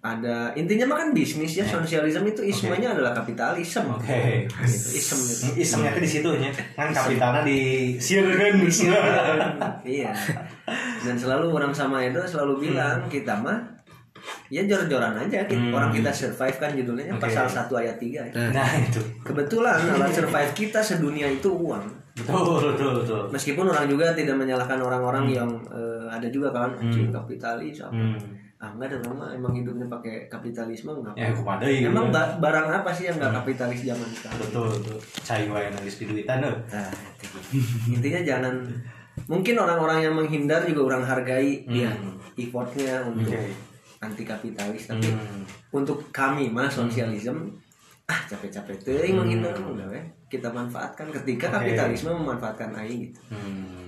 [0.00, 4.48] ada intinya mah kan bisnis ya sosialisme itu ismenya adalah kapitalisme Oke.
[4.48, 5.44] Gitu, isem gitu.
[5.62, 6.48] Isemnya ke di situ nya.
[6.72, 7.60] Kan kapitalnya di
[8.00, 8.32] sieun
[9.84, 10.16] iya
[11.04, 13.60] dan selalu orang sama itu selalu bilang kita mah
[14.48, 15.72] ya jor-joran aja kita, Hmm.
[15.72, 17.24] orang kita survive kan judulnya Oke.
[17.24, 18.52] pasal 1 ayat 3 ya.
[18.52, 19.00] Nah, itu.
[19.20, 21.84] kebetulan alat survive kita sedunia itu uang
[22.16, 23.20] Betul, betul, betul.
[23.32, 27.96] meskipun orang juga tidak menyalahkan orang-orang yang eh, ada juga kan anjing kapitalis apa.
[27.96, 28.16] Hmm.
[28.60, 32.68] Ah enggak ada lama emang hidupnya pakai kapitalisme enggak Ya, kumaha deui, emang ba- barang
[32.70, 36.56] apa sih yang nggak kapitalis zaman sekarang betul betul cai wae nangis di duitan euy.
[36.68, 36.92] Nah,
[37.88, 38.54] intinya jangan
[39.26, 41.72] mungkin orang-orang yang menghindar juga orang hargai Hmm.
[41.74, 41.92] ya
[42.36, 43.52] effortnya untuk Oke.
[43.98, 45.44] anti kapitalis tapi Hmm.
[45.72, 47.56] untuk kami mah sosialisme
[48.06, 49.24] ah capek-capek teuing Hmm.
[49.24, 51.54] menghindar udah weh kita manfaatkan ketika Oke.
[51.64, 53.79] kapitalisme memanfaatkan aing gitu Hmm.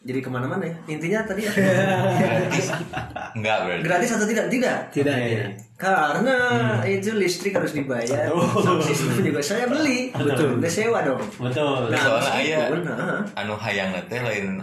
[0.00, 2.72] Jadi ke mana-mana ya intinya tadi ya Gratis.
[3.36, 3.82] Enggak berarti.
[3.84, 5.28] gratis atau tidak tidak Tidak, Oke.
[5.28, 5.50] tidak.
[5.76, 6.36] karena
[6.82, 8.80] itu listrik harus dibayar Oh.
[8.80, 10.56] system juga saya beli Betul.
[10.56, 14.56] udah sewa dong betul Nah, Soalnya aya meskipun, nah, anu hayang teh lain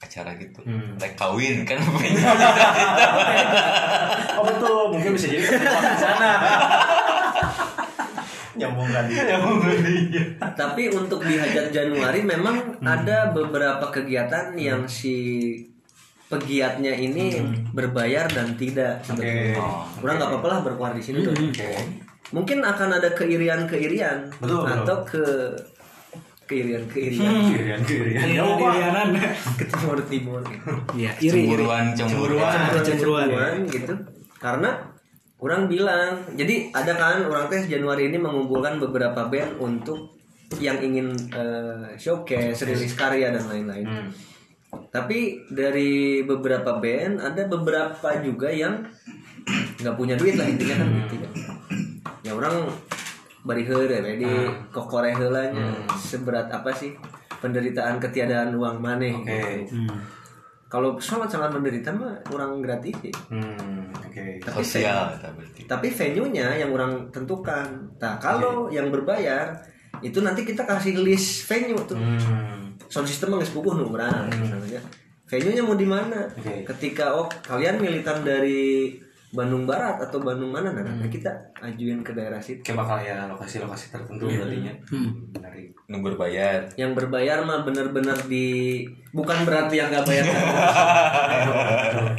[0.00, 0.58] acara gitu.
[0.62, 0.96] Hmm.
[0.96, 1.78] Rek kawin kan
[4.32, 5.58] oh betul mungkin bisa jadi di
[5.96, 6.30] sana
[8.52, 9.94] nyambung tadi nyambung tadi
[10.36, 12.86] Tapi untuk di hajat Januari memang Hmm.
[12.86, 15.52] ada beberapa kegiatan yang si
[16.26, 19.54] pegiatnya ini berbayar dan tidak sebetulnya.
[19.54, 19.66] Hmm.
[19.84, 20.00] Oke.
[20.00, 21.32] Orang nggak apa-apa lah berkuar di sini tuh.
[21.32, 21.70] oke
[22.30, 24.74] Mungkin akan ada keirian-keirian Betul, betul.
[24.76, 25.24] atau ke
[26.44, 29.08] keirian-keirian kirian kirian Iya, jauh pak Irianan.
[29.54, 30.70] ke timur timur gitu.
[30.96, 31.34] Iya, iri, iri.
[31.46, 32.50] cemburuan cemburuan.
[32.50, 32.84] Cemburuan.
[32.86, 33.94] Cemburuan gitu.
[34.36, 34.70] Karena
[35.40, 40.20] orang bilang, jadi ada kan orang tes Januari ini mengumpulkan beberapa band untuk
[40.60, 43.86] yang ingin eh, showcase, rilis karya dan lain-lain.
[43.86, 44.08] Hmm.
[44.90, 48.86] Tapi dari beberapa band ada beberapa juga yang
[49.80, 51.30] nggak punya duit lah intinya kan gitu ya.
[52.20, 52.68] Ya orang
[53.40, 54.32] bari heure we di
[54.68, 56.92] kokore heulanya seberat apa sih
[57.40, 59.64] penderitaan ketiadaan uang maneh Oke.
[59.64, 59.80] gitu.
[60.70, 62.94] Kalau sangat-sangat menderita mah orang gratis.
[63.26, 64.38] Hmm, oke.
[64.38, 65.66] Tapi Sosial eta berarti.
[65.66, 67.66] tapi venue-nya yang orang tentukan.
[67.98, 69.50] Nah, kalau yang berbayar
[69.98, 71.98] itu nanti kita kasih list venue tuh.
[71.98, 74.78] Hmm, Sound system nggak sepupuh nu urang misalnya.
[75.26, 76.30] Venue-nya mau di mana?
[76.38, 76.62] Oke.
[76.62, 78.94] Ketika oh kalian militan dari
[79.30, 80.98] Bandung Barat atau Bandung mana nah, Hmm.
[80.98, 81.30] nanti kita
[81.62, 82.66] ajuin ke daerah situ.
[82.66, 84.26] kayak bakal ya lokasi-lokasi tertentu.
[84.26, 85.30] Hmm.
[85.38, 85.70] Menarik.
[85.86, 86.66] Nu berbayar.
[86.74, 88.82] Yang berbayar mah bener-bener di
[89.14, 90.26] bukan berarti yang nggak bayar.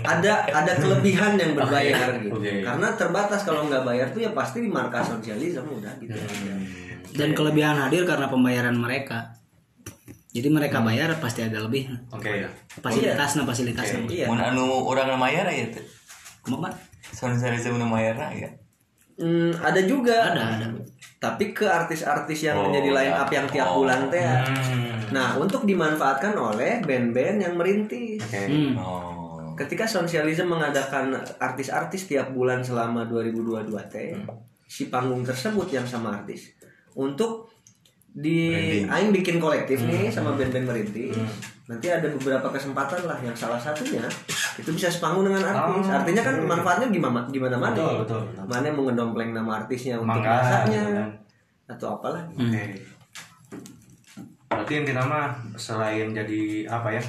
[0.07, 2.31] ada ada kelebihan yang berbayar gitu.
[2.39, 2.63] Oke.
[2.63, 6.15] Karena terbatas kalau nggak bayar tuh ya pasti di markas sosialisme udah gitu.
[6.15, 6.63] Hmm.
[7.11, 9.35] Dan kelebihan hadir karena pembayaran mereka.
[10.31, 11.91] Jadi mereka bayar pasti ada lebih.
[12.07, 12.47] Oke.
[12.79, 13.99] Fasilitasnya, fasilitasnya.
[14.07, 14.25] Iya.
[14.31, 15.83] Mun anu urang nu mayar ya teh.
[16.41, 16.71] Kumaha,
[17.11, 17.17] Pak?
[17.35, 18.49] Sosialisme nu mayar ya.
[19.15, 20.31] Hmm, ada juga.
[20.31, 20.67] Ada, ada.
[21.21, 23.21] Tapi ke artis-artis yang Oh, menjadi line ya.
[23.21, 23.83] up yang tiap Oh.
[23.83, 24.23] bulan teh.
[24.25, 25.13] Hmm.
[25.13, 28.17] Nah, untuk dimanfaatkan oleh band-band yang merintis.
[28.23, 28.41] Oke.
[28.41, 28.73] Hmm.
[28.75, 29.53] Oh.
[29.53, 34.17] Ketika Sosialisme mengadakan artis-artis tiap bulan selama 2022 teh,
[34.65, 36.55] si panggung tersebut yang sama artis
[36.95, 37.53] untuk
[38.09, 38.85] di Branding.
[38.89, 41.13] aing bikin kolektif nih sama band-band merintis.
[41.71, 44.03] Nanti ada beberapa kesempatan lah yang salah satunya
[44.59, 45.87] itu bisa sepanggung dengan artis.
[45.87, 46.47] Oh, Artinya kan oke.
[46.51, 47.71] manfaatnya gimana gimana mana?
[47.71, 48.43] Betul, betul, betul.
[48.45, 51.09] Mana yang mengedompleng nama artisnya untuk Mangga, masaknya gitu kan.
[51.71, 52.23] atau apalah.
[52.29, 52.63] Oke.
[54.45, 57.03] Berarti intinya mah selain jadi apa ya?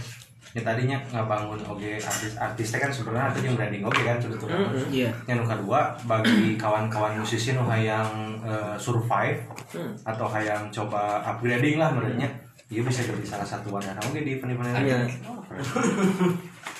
[0.53, 4.69] Ya tadinya ngebangun oke artis-artis teh kan sebenarnya itu yang branding oke kan sebetulnya.
[4.93, 5.09] Iya.
[5.25, 9.97] Yang nu kedua bagi kawan-kawan musisi nu hayang eh, survive Hmm.
[10.05, 12.29] atau hayang coba upgrading lah menurutnya.
[12.73, 14.97] Iya bisa jadi salah satu wadah oke di event-event Iya.
[15.03, 15.15] ini.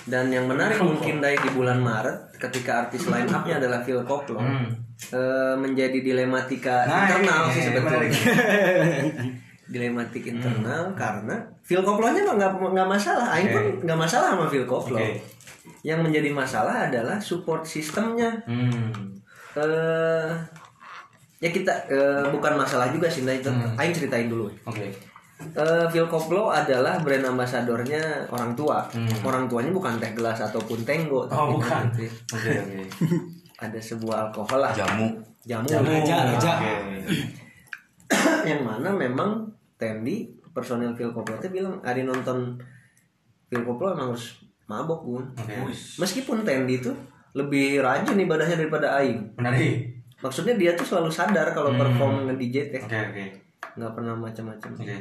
[0.03, 4.41] Dan yang menarik mungkin dari di bulan Maret ketika artis line up-nya adalah Phil Koplo
[4.41, 4.73] Hmm.
[5.13, 8.09] eh, menjadi dilematika Nah, internal sih sebetulnya.
[8.09, 8.13] menarik.
[9.73, 13.55] Dilematik internal karena Phil Koplo-nya mah nggak nggak masalah, Aing Oke.
[13.55, 14.97] pun nggak masalah sama Phil Koplo.
[14.97, 15.21] Oke.
[15.81, 18.33] Yang menjadi masalah adalah support sistemnya.
[18.45, 18.91] Hmm.
[19.55, 20.31] Eh
[21.39, 23.49] ya kita eh, bukan masalah juga sih nah itu.
[23.49, 23.77] Hmm.
[23.77, 24.51] Aing ceritain dulu.
[24.65, 24.91] Oke.
[25.53, 28.87] Eh, Phil Koplo adalah brand ambasadornya orang tua.
[28.89, 29.09] Hmm.
[29.23, 31.25] Orang tuanya bukan teh gelas ataupun tenggo.
[31.25, 31.83] tapi Oh bukan.
[31.89, 32.81] nanti Oke oke.
[33.65, 34.73] Ada sebuah alkohol lah.
[34.73, 35.11] Jamu.
[35.43, 35.67] Jamu.
[35.69, 36.53] Raja, raja.
[36.59, 36.73] Oke.
[38.49, 42.55] yang mana memang Tendi personil Phil Koplo itu bilang hari nonton
[43.47, 45.25] Phil Koplo emang harus mabok bun.
[45.35, 45.55] Oke.
[45.99, 46.93] Meskipun Tendi itu
[47.33, 49.33] lebih rajin ibadahnya daripada Aing.
[49.35, 49.89] Menarik.
[50.19, 51.81] Maksudnya dia tuh selalu sadar kalau Hmm.
[51.81, 53.25] perform nge DJ teh Oke oke.
[53.75, 54.71] nggak pernah macam-macam.
[54.77, 54.97] Oke.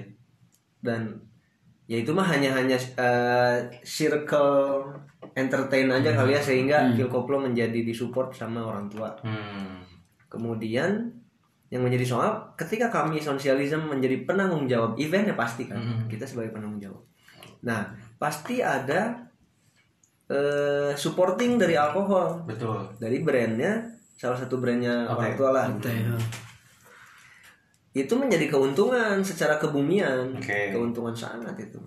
[0.82, 1.18] Dan
[1.86, 4.86] ya itu mah hanya hanya eh, circle
[5.34, 9.80] entertain aja kali ya sehingga Phil Koplo menjadi disupport sama orang tua Hmm.
[10.28, 11.12] kemudian
[11.68, 16.08] yang menjadi soal ketika kami sosialism menjadi penanggung jawab event ya pasti kan Mhm.
[16.08, 17.04] kita sebagai penanggung jawab
[17.62, 19.28] nah pasti ada
[20.28, 22.88] eh, supporting dari alkohol Betul.
[22.98, 23.84] dari brandnya
[24.16, 25.18] salah satu brandnya Oke.
[25.18, 25.66] orang tua lah.
[27.92, 30.32] Itu menjadi keuntungan secara kebumian.
[30.34, 30.72] Oke.
[30.72, 31.80] keuntungan sangat itu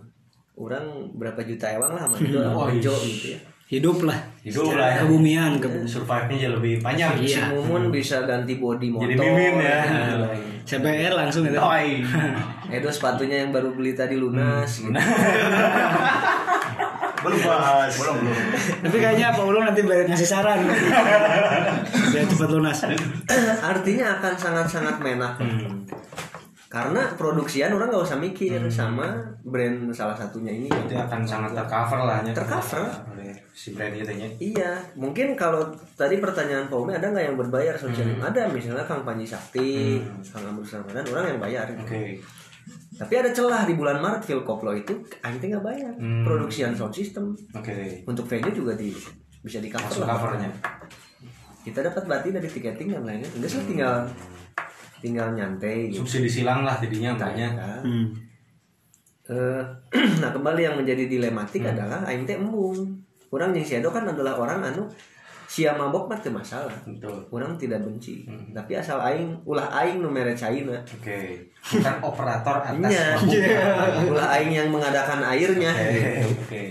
[0.55, 0.85] orang
[1.17, 3.07] berapa juta ewang lah sama itu Oh, sama Jo iya.
[3.09, 3.41] gitu ya.
[3.65, 4.19] Hidup lah.
[4.45, 5.01] Hidup lah ya.
[5.03, 7.17] kebumian ke survive-nya jadi lebih panjang.
[7.19, 7.49] Si Iya.
[7.51, 9.81] Mumun bisa ganti body motor jadi mimin ya.
[10.63, 11.57] CPR langsung itu.
[11.57, 12.05] Oi.
[12.69, 14.93] Edo sepatunya yang baru beli tadi lunas gitu.
[17.25, 18.37] belum bahas belum belum
[18.85, 20.61] tapi kayaknya Pak Ulung nanti balik ngasih saran
[22.11, 22.79] biar cepat lunas
[23.61, 25.83] artinya akan sangat-sangat menak Hmm.
[26.69, 32.03] karena produksian orang nggak usah mikir sama brand salah satunya ini Berarti akan sangat tercover
[32.03, 32.35] lah ya.
[32.35, 32.83] Tercover.
[33.15, 34.27] oleh si brand itu nya.
[34.35, 35.63] Iya, mungkin kalau
[35.95, 38.27] tadi pertanyaan Pak Umi ada nggak yang berbayar social Hmm.
[38.27, 41.67] Ada, misalnya Kang Panji Sakti, Kang Amrul Ramadan, orang yang bayar.
[41.79, 42.19] Oke.
[42.95, 44.95] Tapi ada celah di bulan Maret Phil Koplo itu,
[45.27, 45.93] Aing nggak bayar.
[45.99, 46.23] Hmm.
[46.23, 48.07] Produksian sound system Oke.
[48.07, 48.95] untuk venue juga di
[49.43, 50.51] bisa di cover Masuk covernya.
[51.65, 53.29] Kita dapat berarti dari tiketing dan lainnya.
[53.35, 54.07] Enggak sih tinggal
[55.05, 56.05] tinggal nyantai gitu.
[56.07, 57.53] Subsidi silang lah jadinya banyak.
[57.53, 57.83] Kan.
[57.85, 58.07] hmm.
[59.25, 59.63] Eh,
[60.21, 61.73] nah kembali yang menjadi dilematik Hmm.
[61.77, 62.77] adalah aing teh embung.
[63.33, 64.87] Orang yang Shadow kan adalah orang anu
[65.55, 66.75] sia mabok mah masalah.
[66.83, 67.15] Betul.
[67.31, 68.27] Orang tidak benci.
[68.27, 68.51] Hmm.
[68.51, 70.75] Tapi asal aing ulah aing nu mere caina.
[70.83, 71.47] Oke.
[71.63, 73.07] Bukan operator atas Iya.
[73.15, 74.11] mabuk.
[74.11, 75.71] ulah aing yang mengadakan airnya.
[75.71, 76.27] Oke.
[76.43, 76.63] Oke.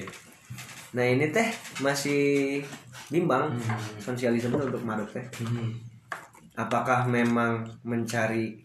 [0.99, 1.47] Nah ini teh
[1.79, 2.59] masih
[3.07, 3.79] bimbang Hmm.
[4.03, 5.25] sosialisme untuk Maret teh.
[5.39, 5.71] Hmm.
[6.59, 8.59] Apakah memang mencari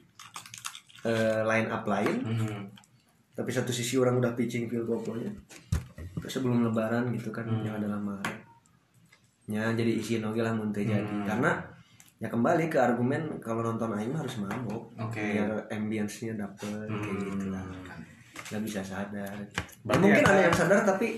[1.07, 2.67] eh, line up lain Hmm.
[3.33, 4.83] tapi satu sisi orang udah pitching feel
[5.15, 5.31] nya
[6.27, 7.63] sebelum lebaran gitu kan Hmm.
[7.63, 8.38] yang adalah Maret
[9.49, 11.25] ya jadi isi oke lah mun teu jadi Hmm.
[11.25, 11.51] karena
[12.19, 15.23] ya kembali ke argumen kalau nonton Aing harus mabok Oke.
[15.23, 17.27] biar ambience-nya dapet kayak Hmm.
[17.27, 17.65] gitu lah
[18.49, 19.33] nggak bisa sadar
[19.83, 21.09] Berarti mungkin ya, ada yang sadar tapi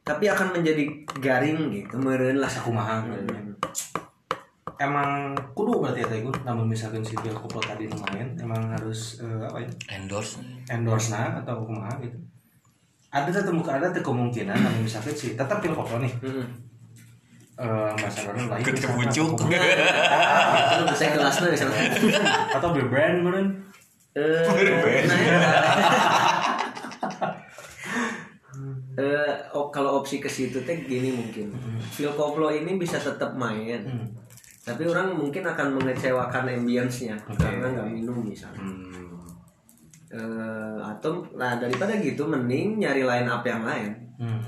[0.00, 0.84] tapi akan menjadi
[1.18, 3.02] garing gitu meren lah Sakumaha.
[3.02, 3.52] Hmm.
[4.76, 9.40] Emang kudu berarti ya Tegun namun misalkan si Bill Koplo tadi lumayan emang harus eh,
[9.42, 10.36] apa ya endorse
[10.68, 12.12] endorse na atau kumaha gitu
[13.16, 16.44] ada tetemu ada tuh kemungkinan namun misalkan si tetap Bill Koplo nih Hmm.
[17.56, 19.30] eh ambasadornya lain kebucuk.
[19.32, 20.84] atau kumaha.
[20.84, 21.72] Itu saya kelasnya di sana
[22.52, 23.48] atau beli brand meren
[24.16, 24.44] Eh,
[25.04, 25.36] nah, ya.
[28.96, 31.52] Eh, oh, kalau opsi ke situ teh gini mungkin.
[31.92, 33.84] Phil Koplo ini bisa tetap main.
[33.84, 34.08] Hmm.
[34.64, 37.36] Tapi orang mungkin akan mengecewakan ambience-nya Oke.
[37.36, 38.64] karena nggak minum misalnya.
[38.64, 39.15] Hmm.
[40.06, 40.18] Eh,
[40.78, 43.90] atau nah daripada gitu mending nyari line up yang lain.
[44.16, 44.38] Hmm.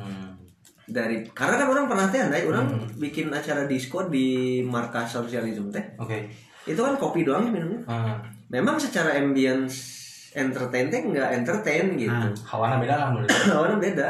[0.87, 5.83] Dari karena kan orang pernah teh andai orang bikin acara disco di markas sosialisme teh.
[5.99, 6.31] Oke.
[6.63, 7.81] Itu kan kopi doang ya minumnya.
[7.85, 8.17] Ah,
[8.49, 9.99] Memang secara ambience
[10.33, 12.29] entertain teh nggak entertain gitu.
[12.47, 14.09] Hawana beda lah menurut Awalnya beda.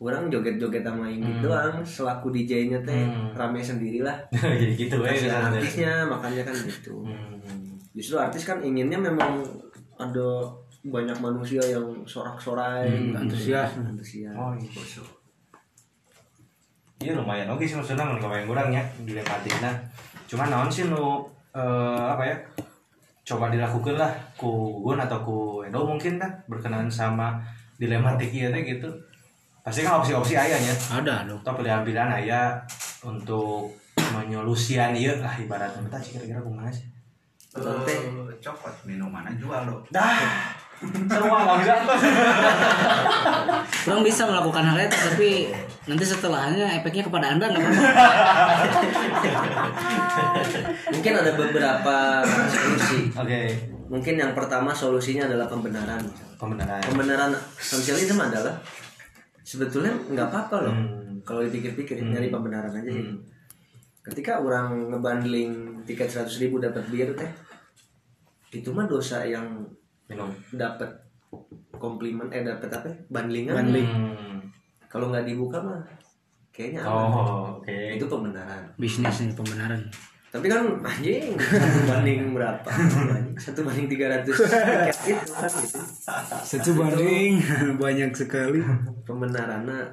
[0.00, 1.44] Orang joget-joget sama Ingrid Hmm.
[1.44, 3.36] doang, selaku DJ-nya teh Hmm.
[3.36, 4.16] rame sendiri lah.
[4.34, 5.28] jadi gitu ya gitu.
[5.30, 7.04] artisnya, makanya kan gitu.
[7.04, 7.78] Hmm.
[7.92, 9.44] Justru artis kan inginnya memang
[10.00, 10.48] ada
[10.80, 13.18] banyak manusia yang sorak-sorai, Hmm, gitu.
[13.20, 13.70] antusias.
[13.76, 14.32] antusias.
[14.32, 15.04] Oh, iya.
[17.00, 19.72] Iya lumayan oke sih maksudnya lumayan kurang ya di Lepatina.
[20.28, 22.36] Cuma naon sih nu eh, apa ya?
[23.24, 27.40] Coba dilakukan lah ku Gun atau ku Edo mungkin dah berkenaan sama
[27.80, 28.88] dilematik ieu teh gitu.
[29.64, 30.72] Pasti kan opsi-opsi aya nya.
[30.92, 32.60] ada dong Atau pilihan-pilihan aya
[33.00, 33.72] untuk
[34.12, 36.84] menyolusian ieu lah ibaratnya kita sih kira-kira kumaha sih.
[37.50, 37.98] Betul, teh.
[37.98, 40.54] Eh, coklat minuman jual lo Dah.
[40.80, 41.74] Semua enggak bisa.
[43.84, 45.30] orang bisa melakukan hal itu tapi
[45.84, 48.80] nanti setelahnya efeknya kepada anda nggak apa-apa
[50.90, 51.96] Mungkin ada beberapa
[52.48, 53.00] solusi.
[53.12, 53.40] Oke.
[53.90, 56.00] Mungkin yang pertama solusinya adalah pembenaran.
[56.38, 56.80] Pembenaran.
[56.80, 58.54] Pembenaran sosialisme adalah
[59.42, 60.74] sebetulnya nggak apa-apa loh.
[60.74, 61.18] Hmm.
[61.20, 62.14] Kalau dipikir-pikir Hmm.
[62.14, 63.04] nyari pembenaran aja sih.
[63.04, 63.18] Hmm.
[64.00, 67.28] Ketika orang ngebandling tiket 100.000 ribu dapat bir teh,
[68.50, 69.44] itu mah dosa yang
[70.08, 70.32] Minum.
[70.56, 70.88] dapat
[71.76, 72.88] komplimen eh dapat apa?
[73.12, 73.54] Bandlingan.
[73.54, 73.88] Bandling.
[73.88, 74.38] Hmm.
[74.90, 75.80] Kalau nggak dibuka mah
[76.50, 76.92] kayaknya aman.
[76.92, 77.76] Oh, oke.
[77.96, 78.62] Itu pembenaran.
[78.76, 79.80] bisnis nih pembenaran
[80.30, 82.70] Tapi kan anjing satu banding berapa?
[83.34, 85.78] Satu banding 300 tiket itu kan gitu.
[86.46, 87.42] satu banding
[87.82, 88.62] banyak sekali
[89.02, 89.90] Pembenarannya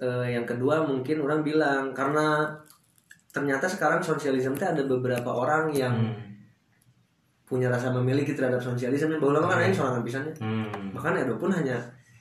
[0.00, 2.56] eh, yang kedua mungkin orang bilang karena
[3.36, 6.16] ternyata sekarang sosialisme ada beberapa orang yang Hmm.
[7.44, 10.96] punya rasa memiliki terhadap sosialisme bahwa kan aing sorangan pisannya Hmm.
[10.96, 11.76] bahkan Edo pun hanya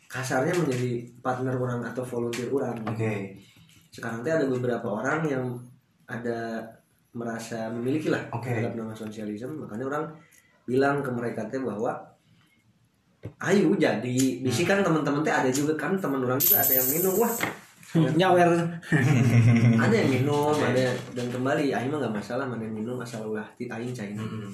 [0.05, 3.39] kasarnya menjadi partner orang atau volunteer orang Oke.
[3.89, 5.55] sekarang teh ada beberapa orang yang
[6.05, 6.61] ada
[7.15, 8.51] merasa memiliki lah Oke.
[8.51, 10.03] terhadap nama sosialisme makanya orang
[10.67, 11.95] bilang ke mereka teh bahwa
[13.41, 17.31] ayo jadi bisikan teman-teman teh ada juga kan teman orang juga ada yang minum wah
[17.95, 18.49] nyawer.
[19.83, 23.45] Ada yang minum ada dan kembali aing mah nggak masalah mana yang minum asal ulah
[23.55, 24.49] ti aing cain Hmm.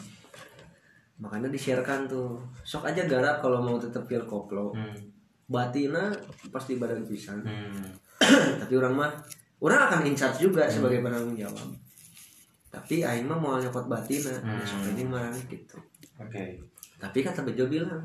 [1.17, 2.41] makanya di-sharekan tuh.
[2.62, 4.73] Sok aja garap kalau mau tetap pil koplo.
[4.73, 4.93] Hmm.
[5.45, 6.08] batina
[6.47, 7.43] pasti badan pisan.
[7.43, 7.84] Hmm.
[8.62, 9.12] tapi orang mah
[9.60, 11.67] orang akan in charge juga sebagai penanggung jawab.
[12.71, 14.58] Tapi aing mah mau nyokot batina Hmm.
[14.58, 15.75] besok ini mah gitu.
[16.17, 16.58] Oke.
[16.97, 18.01] Tapi kata Bejo bilang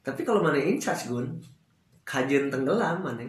[0.00, 1.26] tapi kalau mana in charge gun
[2.06, 3.26] kajian tenggelam mana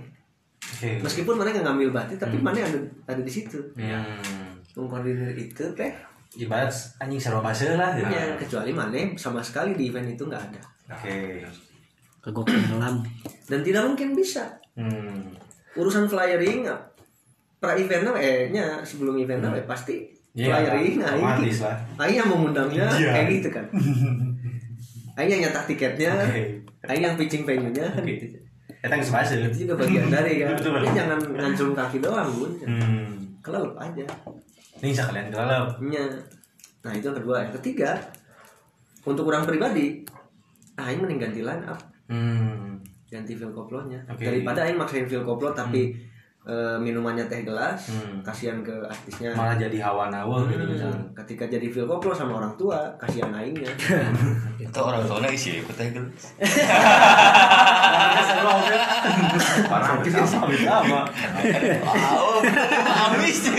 [0.69, 4.51] oke meskipun mana nggak ngambil batin tapi mana ada ada di situ Hmm.
[4.73, 5.91] mengkoordinir itu teh
[6.37, 8.07] ibarat anjing serba base lah gitu.
[8.07, 11.15] ya kecuali mana sama sekali di event itu nggak ada oke
[12.21, 12.95] kagok tenggelam
[13.45, 15.33] dan tidak mungkin bisa hmm.
[15.73, 16.67] urusan flyering
[17.57, 21.77] pra eventnya eh nya sebelum eventnya eh, pasti Iya, flyering aing otomatis lah.
[21.97, 23.09] aing yang mengundangnya Iya.
[23.11, 23.65] kayak gitu kan
[25.17, 26.43] aing yang nyetak tiketnya Oke.
[26.85, 28.13] aing yang pitching venue nya kan Oke.
[28.13, 28.37] gitu
[28.77, 29.33] Eta geus base.
[29.35, 30.77] itu juga bagian dari kan Betul.
[30.79, 33.09] Ini jangan ngancung kaki doang bun Hmm.
[33.39, 34.05] kelelep aja
[34.77, 35.67] Ini sekalian kelelep.
[35.83, 36.03] nya
[36.79, 37.99] nah itu yang kedua yang ketiga
[39.03, 40.05] untuk orang pribadi
[40.75, 42.77] aing mending ganti line up Hmm.
[43.05, 44.23] ganti feel koplonya Oke.
[44.23, 45.95] daripada aing maksain feel koplo tapi
[46.47, 48.19] eh, minumannya teh gelas Hmm.
[48.21, 51.03] kasihan ke artisnya Malah jadi hawa nawa gitu Hmm, misalnya.
[51.15, 53.67] ketika jadi feel koplo sama orang tua kasihan aingnya
[54.63, 56.25] Itu orang tuanya isi ikut aja geus.
[59.67, 59.87] Parah
[60.25, 61.01] sama sama.
[61.83, 62.39] Wow,
[62.85, 63.51] habis.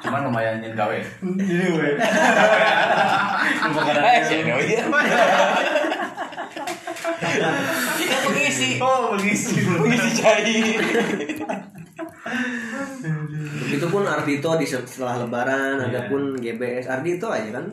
[0.00, 0.98] Cuman lumayan gawe.
[1.20, 1.90] Ini we.
[3.94, 4.40] Eh, sih.
[7.04, 8.68] Kita pengisi.
[8.78, 9.60] Oh, mengisi.
[9.60, 10.80] Pengisi cair.
[13.60, 15.86] Begitu pun Ardito di setelah lebaran Iya.
[15.86, 17.66] ada pun GBS Ardito aja kan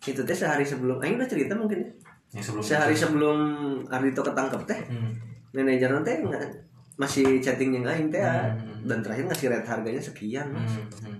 [0.00, 1.90] itu teh sehari sebelum aing udah cerita mungkin ya.
[2.32, 3.38] Yang sebelum sehari sebelum
[3.86, 5.12] Ardito ketangkep teh Hmm.
[5.52, 6.54] manajernya teh nggak-
[6.96, 8.82] masih chatting yang aing teh Hmm.
[8.84, 10.86] dan terakhir ngasih rate harganya sekian mas Hmm.
[11.06, 11.18] hmm.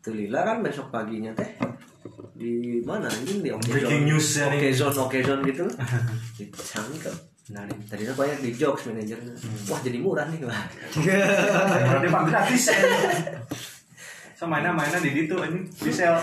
[0.00, 1.46] Tuh lila kan besok paginya teh
[2.38, 4.72] di mana anjing di Oke Breaking news ya Oke nih.
[4.72, 5.66] zone Oke zone gitu
[7.48, 7.78] Nah, nih.
[7.84, 9.32] tadinya banyak di jokes manajernya
[9.66, 10.62] wah jadi murah nih wah
[10.94, 12.64] Berarti pak gratis.
[14.32, 16.14] So mainnya mainnya di situ ini di sel.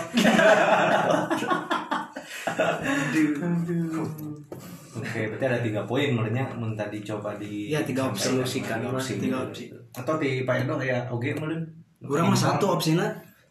[4.96, 8.32] Oke, berarti ada tiga poin menurutnya mun tadi coba di Iya, tiga opsi.
[8.32, 9.12] Solusikan, tiga opsi.
[9.20, 9.64] tiga opsi.
[9.92, 11.62] Atau di Pak Edo ya oke meureun.
[12.00, 13.04] Kurang mah satu opsinya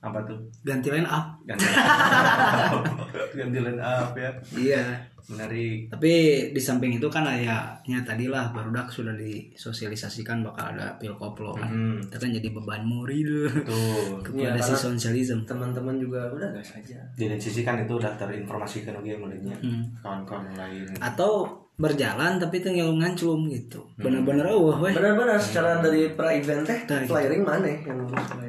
[0.05, 0.37] Apa tuh?
[0.61, 1.25] ganti line up.
[1.43, 1.65] Ganti.
[3.37, 4.29] Ganti line up ya.
[4.53, 4.83] Iya.
[5.25, 5.89] Menarik.
[5.89, 6.11] Tapi
[6.53, 11.65] di samping itu kan ayahnya tadi lah barudak sudah disosialisasikan bakal ada pil koplo kan.
[11.65, 11.97] Hmm.
[11.97, 13.25] Itu kan jadi beban murid
[13.65, 14.21] Tuh.
[14.37, 15.39] Iya, kepada si karena- sosialism.
[15.43, 19.57] teman-teman juga udah gas aja Di lain sisi kan itu udah terinformasikan oke menurutnya.
[19.65, 19.89] Hmm.
[19.99, 20.85] Kawan-kawan lain.
[21.01, 23.83] Atau berjalan tapi tinggal nganclum gitu.
[23.95, 24.95] Bener-bener eueuh weh.
[24.95, 27.11] benar-benar secara dari pra event teh Tah, gitu.
[27.11, 27.99] flyering mana yang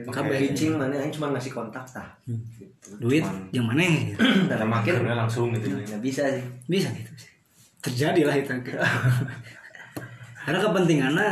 [0.06, 0.38] Kabeh.
[0.38, 3.02] pitching mana yang cuma ngasih kontak tah gitu.
[3.02, 4.14] Duit yang mana gitu.
[4.46, 5.74] dan Kita makin langsung gitu.
[5.74, 7.10] nggak bisa sih Bisa gitu.
[7.82, 8.50] Terjadi lah itu.
[10.46, 11.30] Karena kepentingannya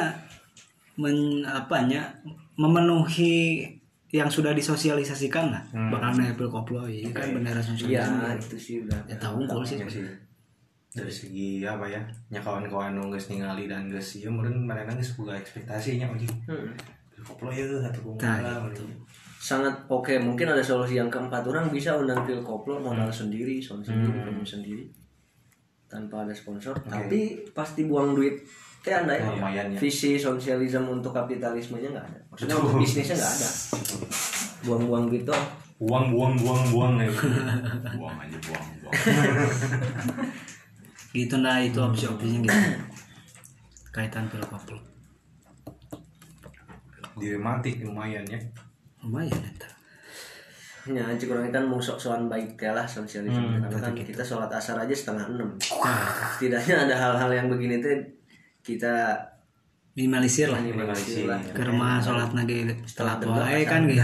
[0.97, 2.11] men apanya
[2.55, 3.67] memenuhi
[4.11, 5.91] yang sudah disosialisasikan lah Hmm.
[5.91, 7.67] bakal naik koplo ya kan bendera iya
[8.07, 10.07] sosialisme itu sih udah ya tahu sih sih.
[10.95, 11.99] Dari segi apa ya?
[12.31, 16.31] Nya kawan-kawan nu geus ningali dan geus ieu meureun manehna geus boga ekspektasinya anjing.
[16.47, 16.71] Hmm.
[17.19, 18.85] Koplo ya atau kumaha gitu.
[19.41, 23.81] sangat oke mungkin ada solusi yang keempat orang bisa undang Phil Koplo modal sendiri sound
[23.81, 24.29] sendiri Hmm.
[24.29, 24.85] venue sendiri
[25.85, 28.45] tanpa ada sponsor tapi pasti buang duit
[28.81, 29.73] teh anda ya Ya, ya.
[29.75, 33.49] visi sosialisme untuk kapitalismenya nggak ada maksudnya untuk bisnisnya nggak ada
[34.61, 37.09] buang-buang duit doang Buang buang buang buang ya.
[37.99, 38.95] Buang aja buang, buang.
[41.15, 42.59] gitu nah itu opsi-opsinya gitu.
[43.89, 44.77] Kaitan pil koplo
[47.15, 48.39] Dilematik lumayan ya.
[48.99, 49.71] lumayan eta
[50.85, 54.53] Ya, cik orang kan mau sok-sokan baik ya lah sosialisme Hmm, karena kan kita sholat
[54.53, 55.49] asar aja setengah enam.
[55.57, 57.89] Setidaknya ada hal-hal yang begini tuh
[58.61, 59.17] kita
[59.95, 60.61] minimalisir lah.
[60.61, 61.41] Minimalisir lah.
[61.41, 63.97] ke rumah sholat lagi Setelah wae kan gitu.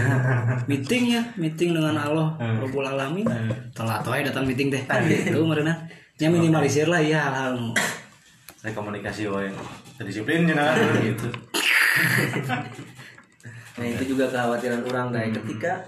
[0.65, 2.57] Meeting ya meeting dengan Allah Hmm.
[2.57, 3.29] Rabbul Alamin.
[3.77, 5.77] Telat wae datang meeting teh kan gitu merenah
[6.21, 7.73] ya minimalisir lah ya hal-hal
[8.61, 9.49] Saya komunikasi wae.
[10.05, 10.77] Disiplin cenah
[11.09, 11.27] gitu.
[13.81, 15.81] Nah itu juga kekhawatiran orang guys ketika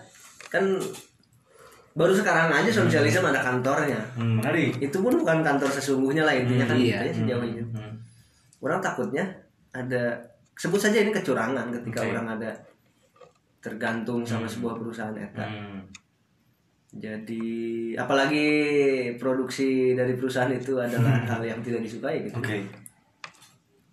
[0.50, 0.66] kan
[1.94, 4.02] baru sekarang aja sosialisme ada kantornya.
[4.18, 4.82] Hmm, menarik.
[4.82, 6.98] Itu pun bukan kantor sesungguhnya lah intinya kan iya.
[6.98, 7.62] gitu ya sejauh ini.
[7.70, 7.94] Hmm.
[8.58, 9.30] Orang takutnya
[9.70, 10.18] ada
[10.58, 12.10] sebut saja ini kecurangan ketika Oke.
[12.10, 12.52] orang ada
[13.62, 15.46] tergantung sama sebuah perusahaan eta.
[15.46, 15.86] Hmm.
[16.94, 17.44] Jadi
[17.98, 18.48] apalagi
[19.18, 22.38] produksi dari perusahaan itu adalah hal yang tidak disukai gitu.
[22.38, 22.62] Oke.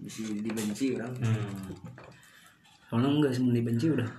[0.00, 1.12] Bisa dibenci orang.
[1.20, 1.72] Hmm.
[2.90, 4.10] kalau enggak semua dibenci udah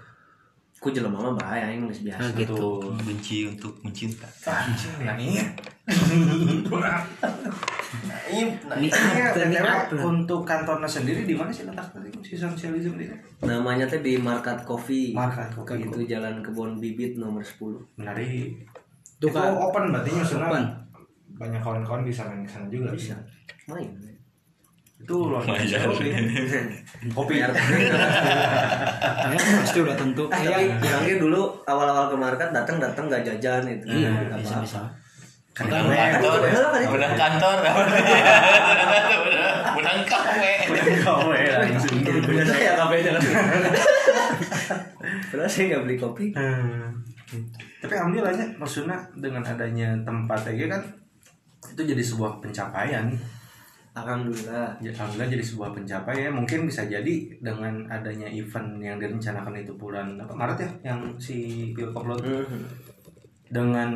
[0.82, 2.26] Ku jelema mah bahaya yang geus biasa.
[2.26, 2.90] Ah, gitu Tuh.
[3.06, 4.26] Benci untuk mencinta.
[4.50, 5.38] Anjing, yang ini.
[7.92, 9.92] Ini Ini Ini up, ini up.
[10.00, 12.08] untuk kantornya sendiri di mana sih letak tadi?
[12.24, 13.12] Si sosialisme itu?
[13.42, 15.12] namanya teh di Market Coffee.
[15.12, 15.84] Market Coffee.
[15.84, 18.64] itu jalan kebun bibit nomor 10 Menarik.
[19.20, 19.54] Tuh, itu Kak.
[19.54, 20.64] open berarti nyusunnya Open.
[21.36, 22.94] banyak kawan-kawan bisa main ke sana juga.
[22.94, 23.18] Bisa.
[23.68, 23.90] Main.
[25.02, 25.90] Itu luar biasa.
[25.90, 26.10] Oke.
[27.10, 27.34] kopi.
[27.42, 27.50] Ya
[29.58, 30.30] pasti udah tentu.
[30.30, 33.86] Ah, ya tapi bilangnya dulu awal-awal ke market datang datang nggak jajan itu.
[33.90, 35.01] Iya Nggak
[35.52, 36.48] bisa apa-apa.
[36.48, 38.32] bisa kan Udah kantor, kan udah kantor,
[39.78, 40.52] udah kafe.
[41.02, 41.96] kowe langsung.
[42.02, 43.24] Punya saya kabelnya kan
[45.32, 46.26] padahal saya nggak beli kopi.
[46.32, 46.92] Hmm.
[47.80, 50.84] tapi alhamdulillahnya maksudnya dengan adanya tempat EG kan
[51.66, 53.08] itu jadi sebuah pencapaian.
[53.92, 54.76] Alhamdulillah.
[54.80, 56.32] Ya, alhamdulillah jadi sebuah pencapaian.
[56.32, 61.72] Mungkin bisa jadi dengan adanya event yang direncanakan itu bulan apa Maret ya yang si
[61.72, 62.91] Bill Koplot Mhm.
[63.52, 63.92] Dengan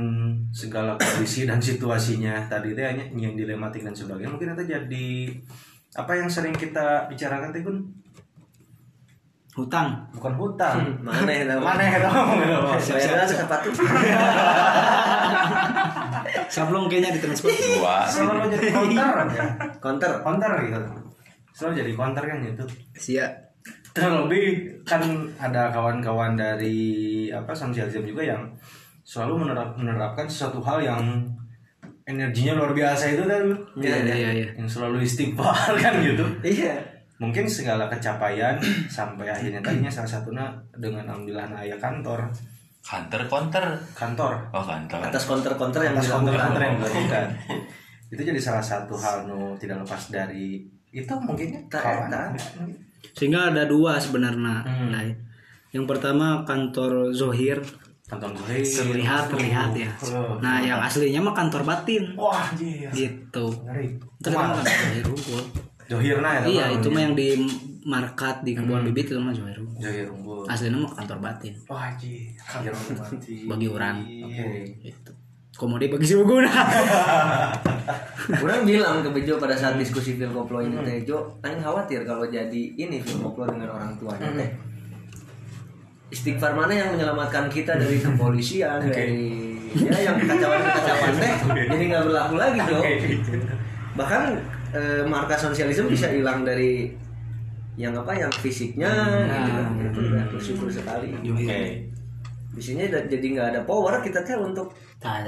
[0.51, 5.07] segala kondisi dan situasinya tadi teh hanya yang dilematik dan sebagainya mungkin itu jadi
[5.95, 7.79] apa yang sering kita bicarakan teh Gun?
[9.55, 10.03] Hutang.
[10.11, 10.83] Bukan hutang.
[10.99, 13.71] Mana ya tahu mana ya dong saya sepatu.
[16.51, 18.03] Sablon kayaknya di transfer Dua.
[18.03, 19.45] selalu jadi counter ya
[19.79, 20.79] counter counter gitu
[21.55, 22.63] selalu jadi counter kan gitu.
[22.99, 23.31] Siap.
[23.95, 24.99] Terlebih kan
[25.39, 28.43] ada kawan-kawan dari apa sosialism juga yang
[29.05, 31.01] selalu menerap, menerapkan sesuatu hal yang
[32.05, 33.43] energinya luar biasa itu kan.
[33.77, 36.25] Iya iya iya yang selalu istighfar kan gitu.
[36.41, 36.73] Iya.
[37.15, 38.59] Mungkin segala kecapaian
[38.91, 40.43] sampai akhirnya tadinya salah satunya
[40.75, 42.27] dengan alhamdulillah ayah kantor.
[42.85, 43.65] Kantor, counter.
[43.97, 44.33] kantor.
[44.53, 44.99] Oh, kantor.
[45.09, 46.21] atas counter-counter yang atas dilakukan.
[46.29, 47.25] counter-counter yang dilakukan
[48.13, 50.61] itu jadi salah satu hal nu tidak lepas dari
[50.93, 52.07] itu mungkinnya Tak, kawan.
[52.13, 52.29] tak.
[53.17, 54.61] sehingga ada dua sebenarnya.
[54.61, 54.93] Hmm.
[54.93, 55.01] Nah,
[55.73, 57.57] yang pertama kantor Zohir
[58.05, 59.89] kantor Zuhir terlihat terlihat ya.
[60.13, 60.37] Oh.
[60.37, 62.13] nah yang aslinya mah kantor batin.
[62.13, 62.89] Wah anjir.
[62.93, 63.45] Gitu.
[63.65, 63.97] Ngeri.
[63.97, 65.43] Itu kan kantor Zohir Unggul
[65.85, 67.37] Johirna ya iya itu mah yang di
[67.85, 71.53] market di kebun bibit itu mah Zohir Unggul Johir unggul aslinya mah kantor batin.
[71.65, 72.29] Wah anjir.
[72.37, 73.97] Johir unggul mati bagi orang.
[74.05, 74.45] Oke.
[74.85, 75.11] Gitu.
[75.55, 76.51] Komodi bagi si Uguna
[78.43, 82.27] Orang bilang ke Bejo pada saat diskusi film koplo ini teh Jo, aing khawatir kalau
[82.27, 84.74] jadi ini film koplo dengan orang tuanya teh.
[86.13, 89.41] Istighfar mana yang menyelamatkan kita dari kepolisian, dari
[89.75, 91.33] ya yang kekacauan-kekacauan teh
[91.75, 92.79] jadi nggak berlaku lagi Jo.
[93.95, 94.21] Bahkan
[94.71, 96.91] eh, marka sosialisme bisa hilang dari
[97.75, 98.87] yang apa yang fisiknya
[99.27, 99.67] gitu kan.
[99.83, 101.11] Itu udah bersyukur sekali.
[101.11, 101.61] oke
[102.55, 104.71] Biasanya da- jadi nggak ada power kita teh untuk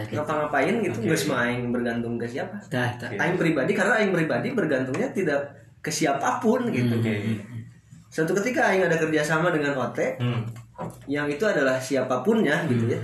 [0.07, 0.15] gitu.
[0.15, 2.55] ngapa-ngapain gitu nggak main bergantung ke siapa.
[2.71, 3.11] Tah, tah.
[3.11, 5.43] Aing pribadi karena aing pribadi bergantungnya tidak
[5.83, 6.95] ke siapa pun gitu.
[6.95, 7.13] oke
[8.07, 10.66] Suatu ketika aing ada kerjasama dengan OT hmm.
[11.05, 13.01] Yang itu adalah siapapunnya gitu ya.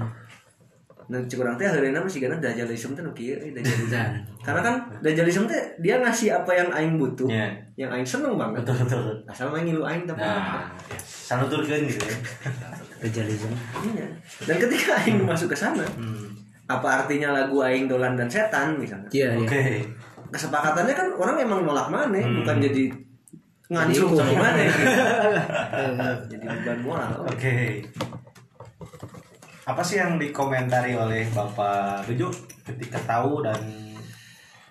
[1.03, 3.91] Nah, cukurang teh akhirnya masih karena dajalisme teh nu kieu euy, dajalisme.
[3.91, 7.51] Dan Karena kan dajalisme teh dia ngasih apa yang aing butuh, Ya.
[7.75, 8.63] yang aing seneng banget.
[8.63, 10.95] betul betul Asal main ngilu aing tapi nah ya.
[10.97, 12.17] sanuturkeun gitu ya
[13.03, 13.51] Rejalism.
[13.83, 14.07] Iya.
[14.47, 16.23] Dan ketika aing masuk ke sana, hmm.
[16.65, 19.09] apa artinya lagu aing dolan dan setan misalnya?
[19.11, 19.43] Iya, iya.
[19.43, 19.61] oke
[20.31, 22.41] Kesepakatannya kan orang emang nolak mana, Hmm.
[22.41, 22.89] bukan jadi
[23.65, 24.61] ngancung Jadi sama mana.
[24.61, 24.83] gitu.
[25.73, 27.11] Eh, jadi beban moral.
[27.23, 27.55] oke
[29.63, 32.27] apa sih yang dikomentari oleh bapak Bejo
[32.61, 33.55] ketika tahu dan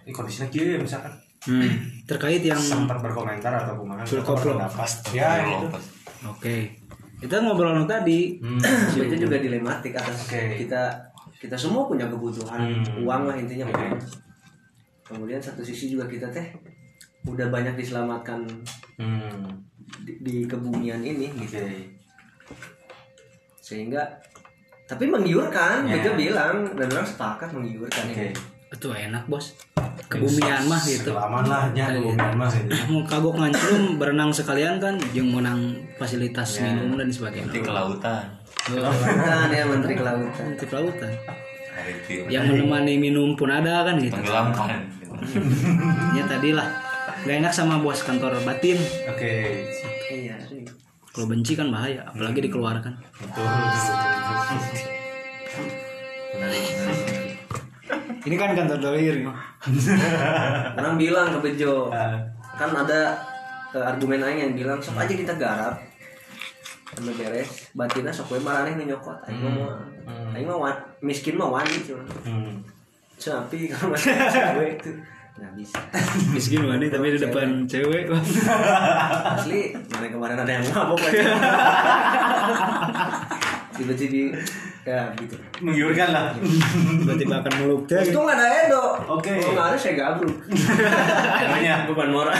[0.02, 1.12] ini kondisinya kieu misalkan
[1.42, 1.66] Hmm,
[2.06, 5.66] terkait yang sempat berkomentar atau kumaha berpendapat ya gitu
[6.22, 6.54] oke.
[7.18, 8.38] Kita ngobrol tadi.
[8.38, 8.62] hmm.
[8.94, 10.54] itu juga dilematik atas Oke.
[10.56, 10.94] kita
[11.34, 13.02] kita semua punya kebutuhan Hmm.
[13.02, 13.90] uang lah intinya uang.
[15.02, 16.46] kemudian satu sisi juga kita teh
[17.24, 18.44] udah banyak diselamatkan
[18.94, 19.46] Hmm.
[20.00, 21.80] di, di kebumian ini gitu oke
[23.58, 24.02] sehingga
[24.84, 25.96] tapi menggiurkan Ya.
[25.96, 28.34] Bejo bilang dan orang sepakat menggiurkan oke ini
[28.72, 29.52] Itu enak, Bos.
[30.08, 31.12] Kebumian mah gitu.
[31.12, 35.60] Aman lah nya kebumian mah gitu Mau kagok nganclum berenang sekalian kan jeung menang
[35.96, 36.72] fasilitas Ya.
[36.72, 37.48] minum dan sebagainya.
[37.48, 38.24] Nanti ke lautan.
[38.62, 41.12] Kelautan ya menteri kelautan Di kelautan.
[42.28, 44.16] Yang menemani minum pun ada kan gitu.
[44.16, 44.68] Tenggelamkan.
[46.16, 46.68] Ya tadi lah.
[47.22, 48.78] Gak enak sama bos kantor batin.
[49.06, 49.32] oke.
[50.08, 50.36] Iya
[51.12, 52.92] Kalau benci kan bahaya, apalagi dikeluarkan.
[52.96, 53.46] betul.
[58.22, 59.16] Ini kan kantor dolir
[60.72, 62.22] orang bilang ke Bejo Ah.
[62.54, 63.18] kan ada
[63.72, 65.74] eh, argumen aing yang bilang sok aja kita garap
[66.94, 69.16] Udah beres batinnya sok we maraneh nu nyokot.
[69.26, 69.68] Aing mah mau
[70.30, 72.62] aing mah wan- miskin mah wani cuma hmm.
[73.18, 74.90] tapi kalau masih cewek itu
[75.32, 75.80] nggak bisa
[76.36, 78.04] Miskin wani tapi di depan cewek.
[79.36, 81.00] asli mana kemarin ada yang mabok
[83.72, 84.36] tiba-tiba
[84.82, 86.34] ya gitu menggiurkan lah
[87.00, 89.32] Tiba-tiba akan meluk itu nggak ada Edo Oke.
[89.38, 90.34] Kalau nggak ada saya gabung.
[91.42, 92.34] Namanya Beban moral.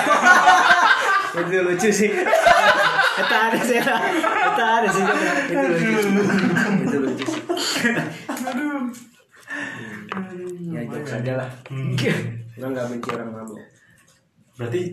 [1.33, 2.11] itu lucu sih.
[2.13, 3.79] Eta ada sih.
[3.81, 5.05] Eta ada sih.
[5.05, 5.89] itu lucu.
[6.83, 7.43] itu lucu sih.
[10.73, 11.49] ya jokes saja lah.
[12.55, 13.61] Orang nggak benci orang mabuk.
[14.53, 14.93] berarti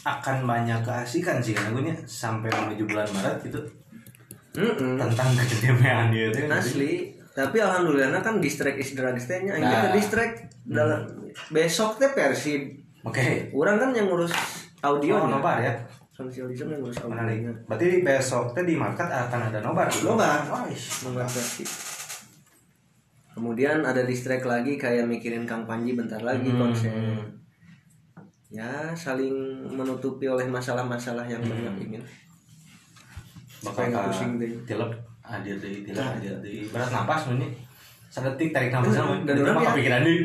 [0.00, 3.58] akan banyak keasikan sih karena gue sampai menuju bulan Maret gitu
[4.54, 4.94] Mm-mm.
[4.96, 6.92] tentang kejemean dia itu Asli.
[7.30, 9.54] Tapi alhamdulillah kan distract is teh nya.
[9.54, 9.82] Aing Nah.
[9.86, 11.06] teh distract dalam
[11.48, 12.62] besok teh Persib.
[13.02, 13.50] Oke.
[13.50, 14.30] Orang kan yang ngurus
[14.80, 15.74] audio Oh, nobar ya.
[16.10, 17.42] Sosialisme yang ngurus Menarik.
[17.42, 17.52] audionya.
[17.66, 19.86] Berarti besok teh di market akan ada nobar.
[20.02, 20.38] Nobar.
[20.46, 21.02] Wais.
[21.02, 21.66] Nobar Persib.
[23.40, 26.60] Kemudian ada distract lagi kayak mikirin Kang Panji bentar lagi Hmm.
[26.60, 26.92] konser.
[28.52, 29.32] Ya, saling
[29.64, 31.48] menutupi oleh masalah-masalah yang Hmm.
[31.48, 31.96] banyak ini.
[33.64, 34.52] Bakal pusing deh.
[34.68, 36.68] tilep hadir deh, tilep hadir deh.
[36.68, 37.48] Berat napas nih.
[38.08, 39.24] Sadetik tarik napas sama.
[39.24, 40.18] Dan orang ya- kepikiran deh.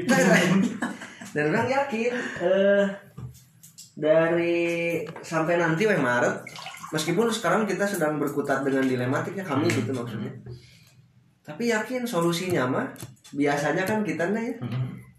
[1.32, 2.84] Dan orang yakin eh
[3.96, 4.56] dari
[5.22, 6.44] sampai nanti weh Maret
[6.92, 10.36] meskipun sekarang kita sedang berkutat dengan dilematiknya kami gitu maksudnya.
[11.46, 12.88] Tapi yakin solusinya mah
[13.30, 14.54] biasanya kan kita nih ya,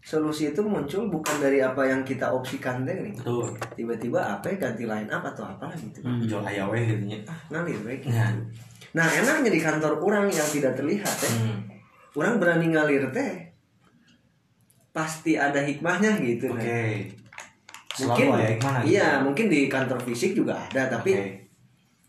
[0.03, 3.15] solusi itu muncul bukan dari apa yang kita opsikan deh nih.
[3.19, 3.51] Betul.
[3.75, 6.03] Tiba-tiba apa ya, ganti line up atau apalah gitu.
[6.27, 7.19] Jual ayawe gitu nya.
[7.27, 7.99] Ah, ngalir weh.
[8.07, 8.31] Nah.
[8.95, 11.31] Nah, enaknya di kantor orang yang tidak terlihat teh.
[11.31, 11.59] Hmm.
[12.15, 13.51] Orang berani ngalir teh.
[14.95, 16.63] Pasti ada hikmahnya gitu nah.
[16.63, 17.13] Oke.
[17.97, 18.79] mungkin Selalu ya gimana?
[18.85, 21.49] iya mungkin di kantor fisik juga ada tapi Oke.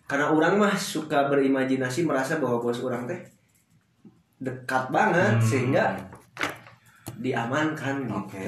[0.04, 3.16] karena orang mah suka berimajinasi merasa bahwa bos orang teh
[4.38, 5.42] dekat banget Hmm.
[5.42, 5.84] sehingga
[7.18, 8.42] diamankan gitu Oke,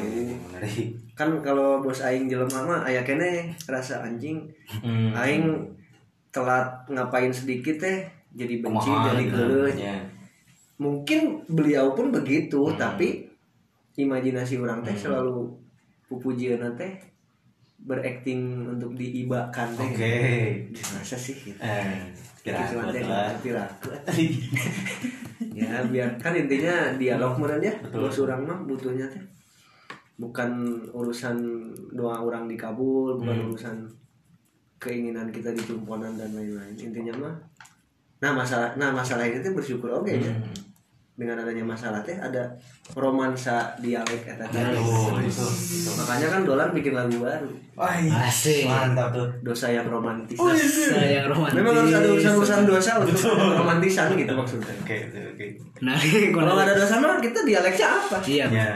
[0.46, 0.86] menarik.
[1.14, 4.46] kan kalau bos aing jelema mah aya kene rasa anjing
[4.80, 5.12] Hmm.
[5.12, 5.44] aing
[6.30, 7.98] telat ngapain sedikit teh
[8.32, 9.36] jadi benci Kumaha jadi gitu.
[9.36, 9.96] geuleuh Ya.
[10.78, 12.78] mungkin beliau pun begitu Hmm.
[12.78, 13.26] tapi
[13.96, 15.04] imajinasi orang teh Hmm.
[15.04, 15.36] selalu
[16.06, 16.92] pupujian teh
[17.80, 20.14] berakting untuk diibakan teh Oke.
[20.94, 21.58] masa sih gitu.
[21.58, 22.86] Eh, kira Cuma
[25.60, 29.20] ya biar kan intinya dialog meureun ya bos orang mah butuhnya teh
[30.16, 30.50] bukan
[30.90, 31.36] urusan
[31.92, 33.48] doa orang dikabul bukan Hmm.
[33.52, 33.76] urusan
[34.78, 37.36] keinginan kita ditumponan dan lain-lain intinya mah
[38.20, 40.69] nah masalah nah masalah ini tuh bersyukur oke ya Hmm.
[41.20, 42.48] Dengan adanya masalah teh ada
[42.96, 45.20] romansa dialek eta betul.
[45.94, 47.92] makanya kan Dolan bikin lagu baru Wah,
[48.24, 48.64] Asik.
[48.66, 49.28] mantap tuh.
[49.42, 51.56] dosa yang romantis Saya yang romantis.
[51.56, 53.20] memang harus ada urusan-urusan dosa untuk
[53.54, 55.46] romantisan gitu maksudnya Oke, oke, oke.
[55.82, 55.96] Nah,
[56.36, 58.46] kalau nggak ada dosa mah kita dialeknya apa Iya.
[58.50, 58.70] Ya,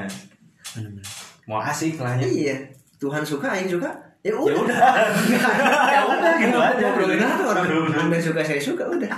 [1.44, 2.28] mau asik lah ya.
[2.28, 2.56] iya
[2.98, 3.88] Tuhan suka Aing suka
[4.20, 4.78] ya Ya udah udah.
[5.96, 6.80] Ya udah gitu aja.
[6.82, 9.12] ngobrolin apa orang anda suka saya suka udah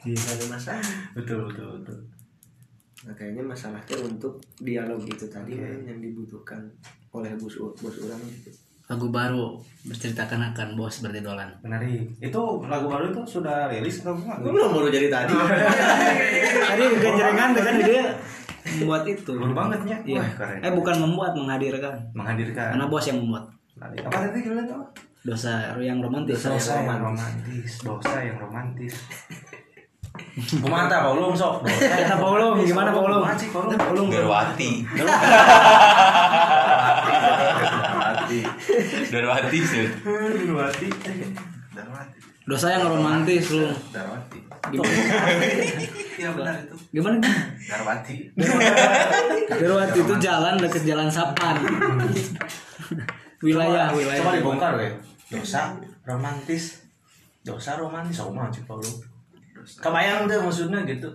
[0.00, 0.14] Iya.
[0.16, 1.98] Ada masalah Betul, betul, betul.
[3.08, 6.60] Nah kayaknya masalahnya untuk dialog itu tadi kan yang dibutuhkan
[7.16, 8.52] oleh bos bos orang gitu
[8.88, 11.52] Lagu baru berceritakan akan bos seperti Dolan.
[11.60, 12.08] Menarik.
[12.24, 14.40] Itu lagu baru itu sudah rilis atau enggak?
[14.40, 15.36] Gue belum baru jadi tadi.
[16.64, 18.16] Tadi kejerengan kan dia
[18.80, 19.36] membuat itu.
[19.36, 19.96] Baru banget ya.
[20.16, 20.24] Iya.
[20.24, 20.64] Wah.
[20.64, 22.00] Eh bukan membuat, menghadirkan.
[22.16, 22.80] Menghadirkan.
[22.80, 23.44] Karena bos yang membuat.
[23.76, 24.08] Menarik.
[24.08, 24.80] Apa tadi gimana tuh?
[25.20, 26.40] Dosa yang romantis.
[26.48, 27.70] Dosa yang romantis.
[27.84, 28.94] Dosa yang romantis.
[30.60, 31.66] Kumaha tah Paulung sok?
[31.66, 31.74] Eh,
[32.06, 32.70] yang Paulung, romantis.
[32.70, 33.22] gimana Paulung?
[33.26, 33.78] Paulung?
[33.78, 34.08] Paulung.
[34.10, 34.70] Darwati.
[37.98, 38.40] Hati.
[39.10, 39.86] Darwati sih.
[40.46, 40.88] Darwati.
[41.74, 42.18] Darwati.
[42.48, 43.68] Dosa yang romantis lu.
[44.68, 44.88] Gimana?
[46.18, 46.74] Iya benar itu.
[46.92, 47.20] Gimana?
[47.68, 48.16] Darwati.
[49.48, 51.56] Darwati itu jalan deket jalan Sapan.
[53.38, 54.22] wilayah, wilayah.
[54.24, 54.88] Coba dibongkar we.
[55.28, 55.76] Dosa
[56.08, 56.88] romantis.
[57.44, 58.96] Dosa romantis mah cik Paulung.
[59.76, 61.10] Kebayang deh maksudnya gitu.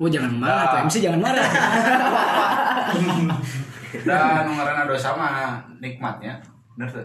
[0.00, 1.48] Oh jangan marah, tuh MC jangan marah.
[4.00, 6.40] Dan ngaranna dosa mah nikmatnya.
[6.78, 7.04] Bener tuh.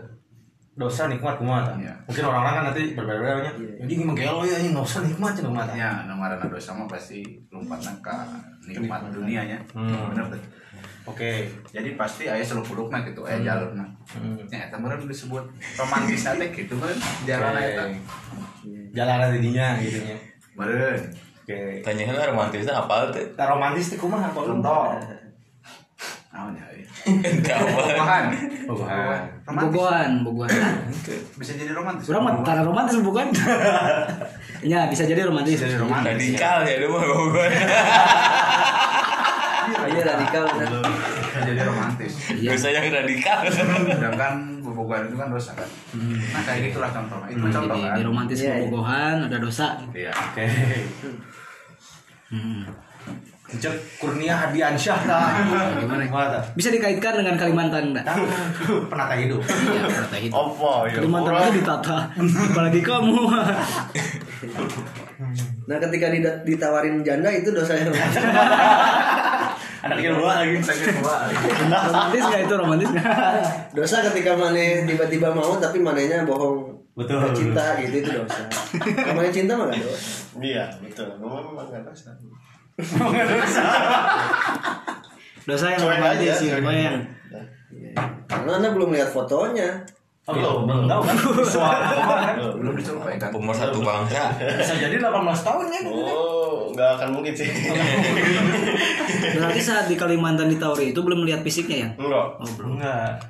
[0.75, 1.75] Dosa nikmat kumaha tah?
[1.79, 1.95] Iya.
[2.03, 3.51] Mungkin orang-orang kan nanti berbeda-bedanya.
[3.83, 5.71] Jadi gimana gelo ya ini dosa nikmat cenah mah.
[5.71, 8.27] Ya, nu ngaranna dosa mah pasti lompatna ka
[8.67, 9.59] nikmat dunianya.
[9.71, 10.11] Hmm.
[10.11, 10.39] Bener tuh.
[11.05, 11.45] Oke.
[11.69, 13.85] Jadi pasti aya seluk-belukna gitu, aya jalurna.
[14.09, 14.41] Hmm.
[14.49, 15.45] Ya, eta meureun disebut
[15.77, 16.97] romantis teh gitu kan
[17.29, 17.85] jalan eta.
[18.97, 20.17] Jalan tadinya gitu nya.
[20.57, 20.97] Meureun.
[21.45, 21.85] Oke.
[21.85, 23.21] Tanya lah romantisnya apa tuh?
[23.37, 24.33] Nah, romantis teh kumaha?
[24.33, 24.97] Contoh.
[26.33, 26.65] Naon ya?
[27.05, 27.81] Enggak apa.
[28.01, 28.41] Romantis.
[29.45, 30.49] Bogohan, bogohan.
[31.37, 32.09] Bisa jadi romantis.
[32.09, 33.29] Mah karena romantis bukan?
[34.73, 35.61] ya bisa jadi romantis.
[35.61, 36.17] Bisa jadi romantis.
[36.17, 37.47] Radikal ya lu mah gue.
[39.83, 40.43] Ayo radikal.
[40.47, 42.13] Bisa jadi romantis.
[42.31, 42.49] Iya.
[42.55, 43.39] Dosa yang radikal.
[43.51, 45.69] Sedangkan bobogohan itu kan dosa kan.
[45.95, 47.27] Nah kayak gitulah contohnya.
[47.31, 47.95] Itu contoh Jadi kan.
[47.99, 49.27] di romantis Iya, iya.
[49.27, 49.67] ada dosa.
[49.91, 50.11] Iya.
[50.13, 50.45] Oke.
[52.31, 52.61] Hmm.
[53.45, 55.29] Cek Kurnia Hadiansyah tah.
[55.77, 56.41] Gimana?
[56.57, 58.09] Bisa dikaitkan dengan Kalimantan enggak?
[58.89, 59.37] Penata hidup.
[59.45, 60.33] Iya, kata itu.
[60.33, 60.97] Opo ya.
[60.97, 61.97] Kalimantan itu ditata.
[62.17, 63.15] Apalagi kamu.
[65.65, 66.13] Nah ketika
[66.45, 67.89] ditawarin janda itu dosanya
[69.81, 70.57] Anak kedua lagi.
[71.85, 73.07] romantis nggak itu romantis nggak?
[73.71, 77.19] dosa ketika mana tiba-tiba mau tapi mananya bohong Betul.
[77.19, 78.41] Nggak cinta gitu itu dosa
[79.03, 79.99] namanya cinta mah gak dosa
[80.35, 81.07] Iya, betul.
[81.15, 82.11] Memang memang enggak dosa.
[85.45, 87.05] Dosa yang Cuek romantis sih, bayang.
[87.05, 88.03] aja.
[88.25, 89.83] karena anda belum lihat fotonya
[90.25, 91.15] Oh, belum, belum tahu kan?
[91.53, 92.33] Suara.
[92.57, 92.73] Belum.
[93.29, 94.33] Pemersatu bangsa.
[94.57, 95.81] Bisa jadi 18 tahun ya.
[95.85, 97.45] Oh, enggak akan mungkin sih.
[99.37, 101.89] Berarti saat di Kalimantan ditawari itu belum lihat fisiknya ya?
[102.01, 102.41] Enggak.
[102.41, 102.81] Oh belum.
[102.81, 103.21] Enggak.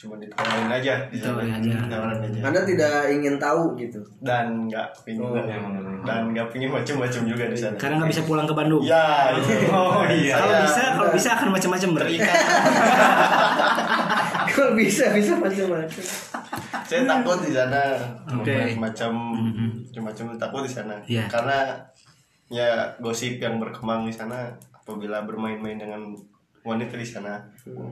[0.00, 1.20] Cuma ditawarin aja di.
[1.20, 1.84] Ditawarin aja.
[1.84, 2.40] Aja.
[2.48, 5.36] anda tidak ingin tahu gitu Dan enggak pingin Oh,
[6.08, 7.76] dan enggak pingin macam-macam juga di sana.
[7.76, 8.80] Karena nggak bisa pulang ke Bandung.
[8.80, 9.36] Ya.
[9.68, 10.40] Oh, iya.
[10.40, 12.16] Kalau bisa, kalau bisa akan macam-macam berarti.
[14.52, 16.02] kalau bisa bisa macam-macam
[16.82, 17.82] Saya takut di sana.
[18.30, 18.76] Oke.
[18.76, 19.12] Macam
[19.94, 20.96] macam takut di sana.
[21.02, 21.24] Iya.
[21.26, 21.72] Karena
[22.46, 26.12] ya gosip yang berkembang di sana apabila bermain-main dengan
[26.62, 27.40] wanita di sana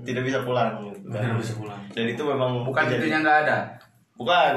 [0.04, 1.08] tidak bisa pulang gitu.
[1.08, 1.80] Tidak bisa pulang.
[1.90, 3.58] Dan itu memang Bukan jadi- itunya nggak ada.
[4.14, 4.52] Bukan.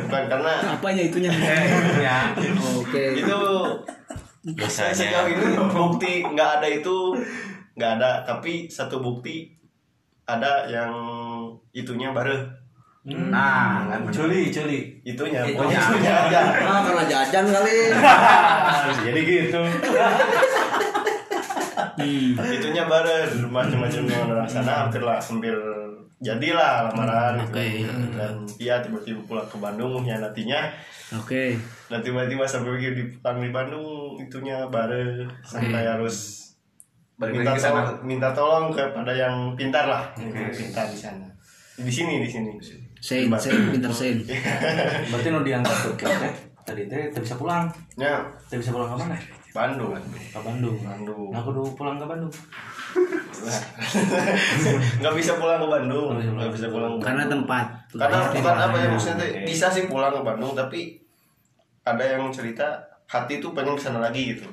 [0.00, 1.28] Bukan karena Apanya itunya?
[2.06, 2.32] Ya.
[2.56, 3.04] Oke.
[3.14, 3.40] itu
[4.64, 7.10] saya sejauh ini bukti nggak ada itu
[7.74, 9.55] nggak ada tapi satu bukti
[10.26, 10.90] ada yang
[11.72, 12.34] itunya baru
[13.06, 14.98] Nah, kan Culi, culi.
[15.06, 17.78] itunya pokoknya itunya aja ah karena jajan kali
[19.06, 19.62] Jadi gitu.
[21.96, 22.34] Hmm.
[22.50, 25.54] itunya baru macam-macam orang sana hampir lah hampir
[26.18, 27.52] jadilah lamaran gitu.
[27.52, 27.68] Oke.
[28.16, 30.66] dan dia tiba-tiba pulang ke Bandung nantinya
[31.14, 31.54] Oke.
[31.86, 36.45] dan tiba-tiba sampai pergi di pulang di Bandung itunya baru sampai harus
[37.16, 37.72] Balik minta lagi ke sana.
[37.80, 41.24] tolong minta tolong kepada yang pintar lah yang pintar di sana
[41.76, 42.52] di sini di sini
[42.96, 44.18] Sen, sen, pinter sen.
[45.12, 46.32] Berarti nu diangkat tuh teh.
[46.66, 47.68] Tadi teh teh bisa pulang.
[47.94, 48.18] ya
[48.50, 49.14] Teh bisa pulang ke mana?
[49.54, 50.74] Bandung kan Ke Bandung.
[50.80, 52.32] Bandung Nah, kudu pulang ke Bandung.
[54.98, 56.98] nggak bisa pulang ke Bandung Nggak bisa pulang.
[56.98, 57.66] Karena tempat.
[57.94, 60.98] karena bukan apa ya maksudnya teh, bisa sih pulang ke Bandung tapi
[61.86, 62.66] ada yang cerita
[63.06, 64.48] hati tuh pengen ke sana lagi gitu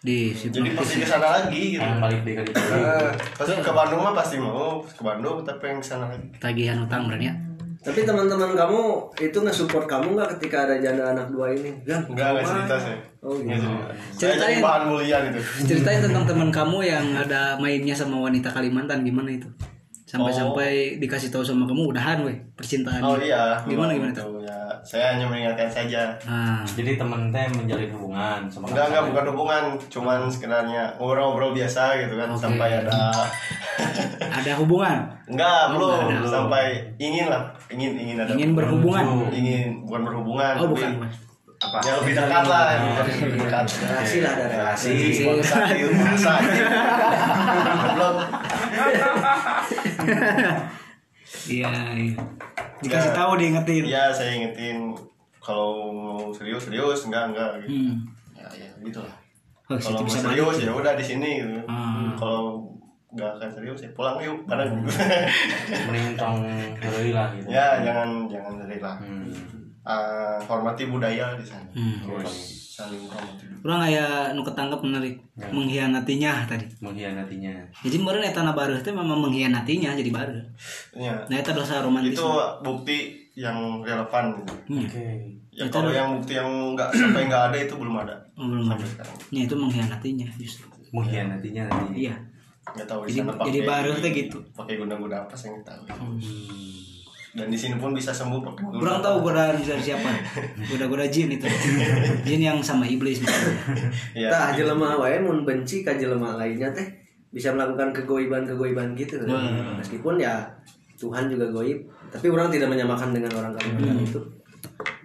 [0.00, 1.84] di jadi pasti ke sana lagi gitu.
[1.84, 4.80] Yang balik di kali Eh, pasti ke Bandung mah pasti mau.
[4.80, 6.24] Ke Bandung tapi pengen ke sana lagi.
[6.40, 7.34] Tagihan utang berarti ya.
[7.80, 11.72] tapi teman-teman kamu itu nge-support kamu nggak ketika ada janda anak dua ini?
[11.80, 12.96] Gan, enggak enggak cerita sih.
[13.24, 13.68] Oh Nggak gitu.
[14.20, 14.60] Ceritain.
[14.60, 19.48] bahan bulian itu Ceritain tentang teman kamu yang ada mainnya sama wanita Kalimantan gimana itu?
[20.10, 22.98] Sampai-sampai dikasih tahu sama kamu udahan weh percintaan.
[23.00, 23.54] oh iya.
[23.62, 24.42] Gimana gimana tuh?
[24.42, 24.58] ya.
[24.80, 26.10] Saya hanya mengingatkan saja.
[26.24, 29.64] Ah, Jadi temen teh menjalin hubungan sama enggak enggak bukan hubungan.
[29.86, 32.40] Cuman sekenarnya ngobrol-ngobrol biasa gitu kan Oke.
[32.40, 32.98] sampai ada
[34.40, 36.00] ada hubungan, enggak Oh, belum.
[36.08, 36.30] enggak ada.
[36.32, 36.64] sampai
[36.96, 39.04] ingin lah ingin ingin ada ingin berhubungan.
[39.30, 40.90] ingin bukan berhubungan Oh, tapi bukan.
[41.60, 41.76] apa?
[41.84, 43.64] Yang lebih dekat lah yang lebih dekat.
[43.68, 44.92] Relasi lah ada relasi.
[47.90, 48.14] belum
[51.46, 52.14] Iya, iya.
[52.82, 53.16] Dikasih Ya.
[53.16, 53.82] tahu diingetin.
[53.86, 54.90] Iya saya ingetin
[55.38, 57.70] kalau mau serius serius enggak enggak gitu.
[57.70, 57.94] Hmm.
[58.34, 59.14] Ya ya gitu lah.
[59.70, 61.62] Oh, Kalau mau bisa serius ya udah di sini gitu.
[61.70, 62.18] Hmm.
[62.18, 62.66] Kalau
[63.10, 64.90] enggak akan serius ya pulang yuk bareng gitu.
[65.86, 67.46] Mending tong lah gitu.
[67.46, 68.96] ya jangan jangan serius lah.
[68.98, 69.30] Hmm.
[69.80, 71.62] Ah, hormati budaya di sana.
[71.72, 72.10] Hmm.
[72.80, 73.02] Saling.
[73.60, 76.64] Orang aya nu ketangkep menarik mengkhianatinya tadi.
[76.80, 77.52] Mengkhianatinya.
[77.78, 80.32] Jadi meureun eta na baru teh memang mengkhianatinya jadi baru.
[80.94, 81.20] Ya.
[81.22, 82.16] Nah eta dosa romantis.
[82.16, 82.24] Itu
[82.60, 82.98] bukti
[83.36, 84.32] yang relevan.
[84.64, 84.80] Hmm.
[84.80, 85.04] Oke.
[85.50, 88.14] Ya Itu kalau ada- yang bukti yang enggak sampai enggak ada itu belum ada.
[88.34, 88.80] Oh, belum ada.
[88.80, 89.16] Sampai sekarang.
[89.28, 90.66] Ya itu mengkhianatinya justru.
[90.90, 92.08] Mengkhianatinya tadi.
[92.08, 92.14] Iya.
[92.70, 94.38] Enggak tahu di Jadi- jadi baru teh gitu.
[94.56, 95.82] Pakai guna-guna apa saya nggak tahu.
[95.90, 96.16] Hmm.
[97.30, 98.42] Dan di sini pun bisa sembuh.
[98.58, 100.10] Kurang tahu godaan dari siapa.
[100.66, 101.46] Goda-goda jin itu.
[102.26, 103.22] Jin yang sama iblis.
[104.10, 104.26] Iya.
[104.26, 106.82] Tah jelema wae mun benci ka jelema lainnya teh
[107.30, 109.22] bisa melakukan kegoiban-kegoiban gitu.
[109.22, 109.78] Hmm.
[109.78, 110.42] Meskipun ya
[110.98, 114.20] Tuhan juga goib, tapi orang tidak menyamakan dengan orang Kalimantan itu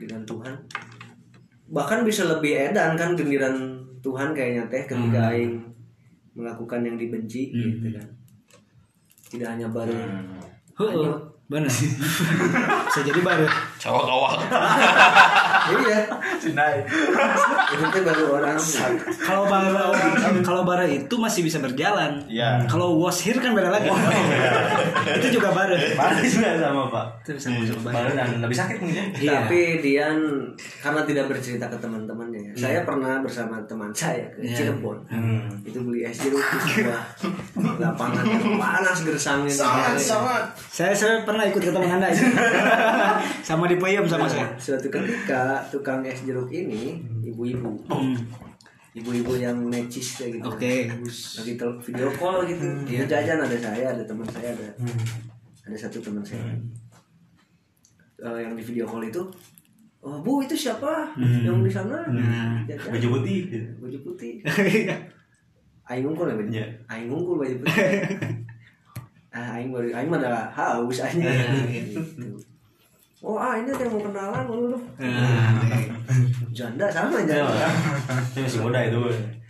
[0.01, 0.53] dengan Tuhan.
[1.69, 5.61] Bahkan bisa lebih edan kan giliran Tuhan kayaknya teh ketika aing
[6.33, 8.07] melakukan yang dibenci gitu kan.
[9.25, 9.93] Tidak hanya baru
[10.75, 11.13] Heeh,
[11.45, 11.69] bener.
[12.87, 13.45] Bisa jadi baru.
[13.77, 14.33] Cawak awak.
[15.77, 15.99] iya
[16.37, 16.81] Sinai.
[17.67, 18.57] itu tuh baru orang
[19.19, 19.93] Kalau bara
[20.41, 22.21] kalau bara itu masih bisa berjalan.
[22.25, 22.65] Iya.
[22.65, 23.89] Kalau was here kan beda lagi.
[25.21, 25.73] itu juga bara.
[25.73, 27.05] Mana juga sama pak.
[27.21, 27.93] Itu bisa masuk bara.
[27.93, 29.05] Baru dan lebih sakit mungkin.
[29.15, 29.31] Iya.
[29.37, 30.17] tapi Dian
[30.81, 34.55] karena tidak bercerita ke teman-temannya saya pernah bersama teman saya ke Iya.
[34.55, 35.45] Cirebon Hmm.
[35.61, 37.01] itu beli es jeruk di sebuah
[37.77, 40.43] lapangan yang panas gersangnya Sangat sangat.
[40.67, 42.23] Saya saya pernah ikut ke teman Anda itu.
[43.47, 44.47] sama di Peyem sama saya.
[44.55, 47.75] suatu ketika tukang es jeruk ini ibu-ibu.
[47.85, 48.15] Hmm.
[48.95, 50.47] ibu-ibu yang necis kayak gitu.
[50.47, 50.87] Oke.
[51.35, 52.63] lagi tel- video call gitu.
[52.87, 54.67] Dia jajan ada saya ada teman saya ada
[55.61, 56.39] ada satu teman saya.
[58.15, 59.19] Eh, yang di video call itu
[59.99, 61.11] oh bu itu siapa?
[61.19, 61.99] Yang di sana.
[62.63, 62.95] Jajan.
[62.95, 63.39] Baju putih.
[63.75, 64.33] baju putih.
[65.85, 66.65] Aing ngungkul ya baju Iya.
[66.87, 67.61] aing baju putih
[69.35, 71.27] ah aing baru aing mah udah haus aja
[71.67, 71.99] gitu
[73.19, 74.79] oh ah ini ada yang mau kenalan lu
[76.49, 77.67] janda sama janda
[78.31, 79.01] Itu masih muda itu.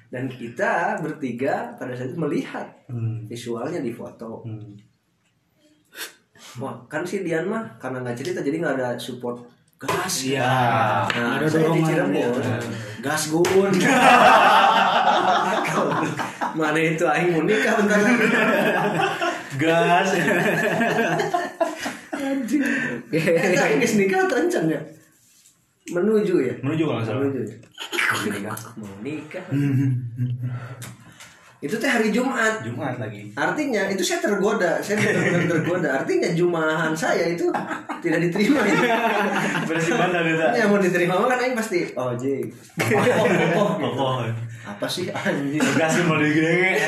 [0.08, 3.26] dan kita bertiga pada saat itu melihat Hmm.
[3.26, 4.74] visualnya di foto Hmm.
[6.56, 9.42] wah kan si Dian mah karena nggak cerita jadi nggak ada support
[9.76, 10.56] gas Iya.
[11.06, 12.58] Nah, Ada saya di Cirebon, ya.
[13.02, 13.70] gas gun.
[16.56, 18.26] Mana itu aing mau nikah bentar lagi.
[19.60, 20.10] Gas.
[22.16, 24.82] Eh, aing geus nikah terencana ya.
[25.94, 26.56] Menuju ya.
[26.66, 27.22] Menuju kalau nggak salah.
[27.22, 27.42] Menuju.
[27.46, 28.54] ya?
[28.80, 29.46] Mau nikah.
[31.62, 32.62] itu teh hari Jumat.
[32.62, 33.34] Jumat lagi.
[33.34, 35.90] Artinya itu saya tergoda, saya benar-benar tergoda.
[36.02, 37.50] Artinya jumahan saya itu
[38.02, 38.86] tidak diterima itu.
[39.98, 40.46] Banget itu.
[40.62, 42.24] Yang mau diterima kan aing pasti oh J.
[42.96, 43.94] Oh, oh, oh.
[43.98, 44.18] Oh,
[44.66, 45.62] Apa sih anjing?
[45.78, 46.82] gas mau digede.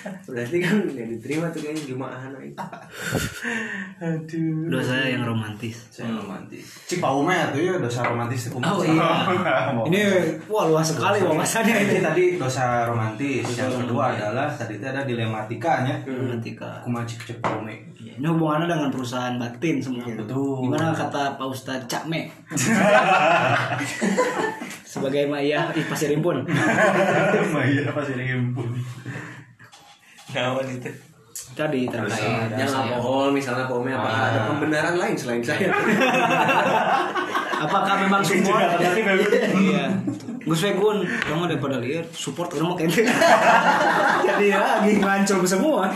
[0.00, 2.54] Berarti kan yang diterima tuh kayaknya jumahan aing.
[4.04, 4.72] Aduh.
[4.72, 5.76] Doa saya yang romantis.
[5.92, 6.64] Saya romantis.
[6.88, 8.56] Cik Paume tuh ya dosa romantis itu.
[8.56, 9.28] Oh iya.
[9.90, 10.00] Ini
[10.48, 12.00] wah luas sekali wawasannya Ini ini.
[12.00, 13.44] tadi dosa romantis.
[13.56, 16.00] Yang kedua adalah tadi itu ada dilematikanya.
[16.04, 16.80] Romantika.
[16.84, 17.76] Kumaci cek Paume.
[18.00, 20.08] Iya, Ini hubungannya dengan perusahaan batin semua.
[20.08, 20.64] Betul.
[20.64, 22.32] Gimana kata Pak Ustadz Cakme?
[24.90, 26.42] Sebagai Maya Pasir Impun.
[27.54, 28.68] Maya pasti dihimpun.
[30.34, 30.90] Nawan itu.
[31.50, 34.26] Tadi terkait Yang alkohol misalnya pome apa Ah.
[34.30, 35.70] ada pembenaran lain selain saya.
[37.64, 38.78] Apakah memang support?
[38.78, 39.28] Tapi memang.
[39.58, 39.84] Iya.
[40.40, 43.04] Gus Wegun, kamu daripada lihat support kamu kente.
[44.26, 45.92] Jadi ya lagi ngancur semua.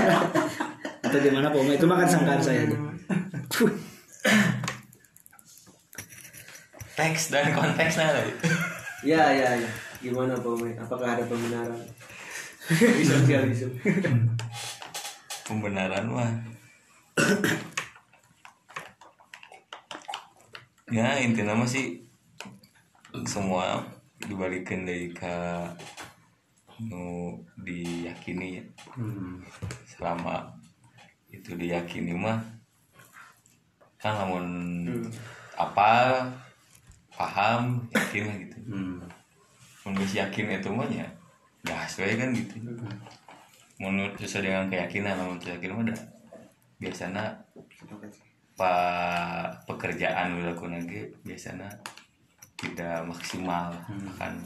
[1.04, 2.64] Atau gimana Pome itu makan sangkaan saya.
[3.52, 3.68] Tuh.
[6.96, 8.32] Teks dan konteksnya tadi.
[9.06, 9.70] Ya ya ya.
[9.98, 10.74] Gimana pome?
[10.74, 11.78] Apakah ada pembenaran?
[13.08, 13.80] Sosialisme.
[15.48, 16.32] Pembenaran mah.
[20.88, 22.00] ya intinya mah sih
[23.28, 23.84] semua
[24.24, 25.36] dibalikin dari ke
[26.88, 28.64] nu diyakini ya.
[29.84, 30.48] selama
[31.28, 32.40] itu diyakini mah
[33.98, 34.44] kan namun
[35.58, 36.22] apa
[37.12, 39.00] paham yakin gitu Hmm.
[39.96, 41.08] geus yakin itu mah ya
[41.68, 42.56] gas we kan gitu.
[43.78, 46.00] Menurut sesuai dengan keyakinan namun keyakinan mah dah
[46.80, 47.24] biasanya
[48.58, 48.74] pa
[49.68, 51.68] pekerjaan dilakukan lagi biasanya
[52.58, 53.70] tidak maksimal.
[54.16, 54.40] Kan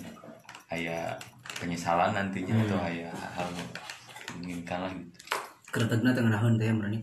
[0.69, 1.15] aya
[1.57, 3.49] penyesalan nantinya atau aya hal
[4.43, 5.19] inginkan lah gitu.
[5.73, 7.01] Keretegna tengah nahon teh berani.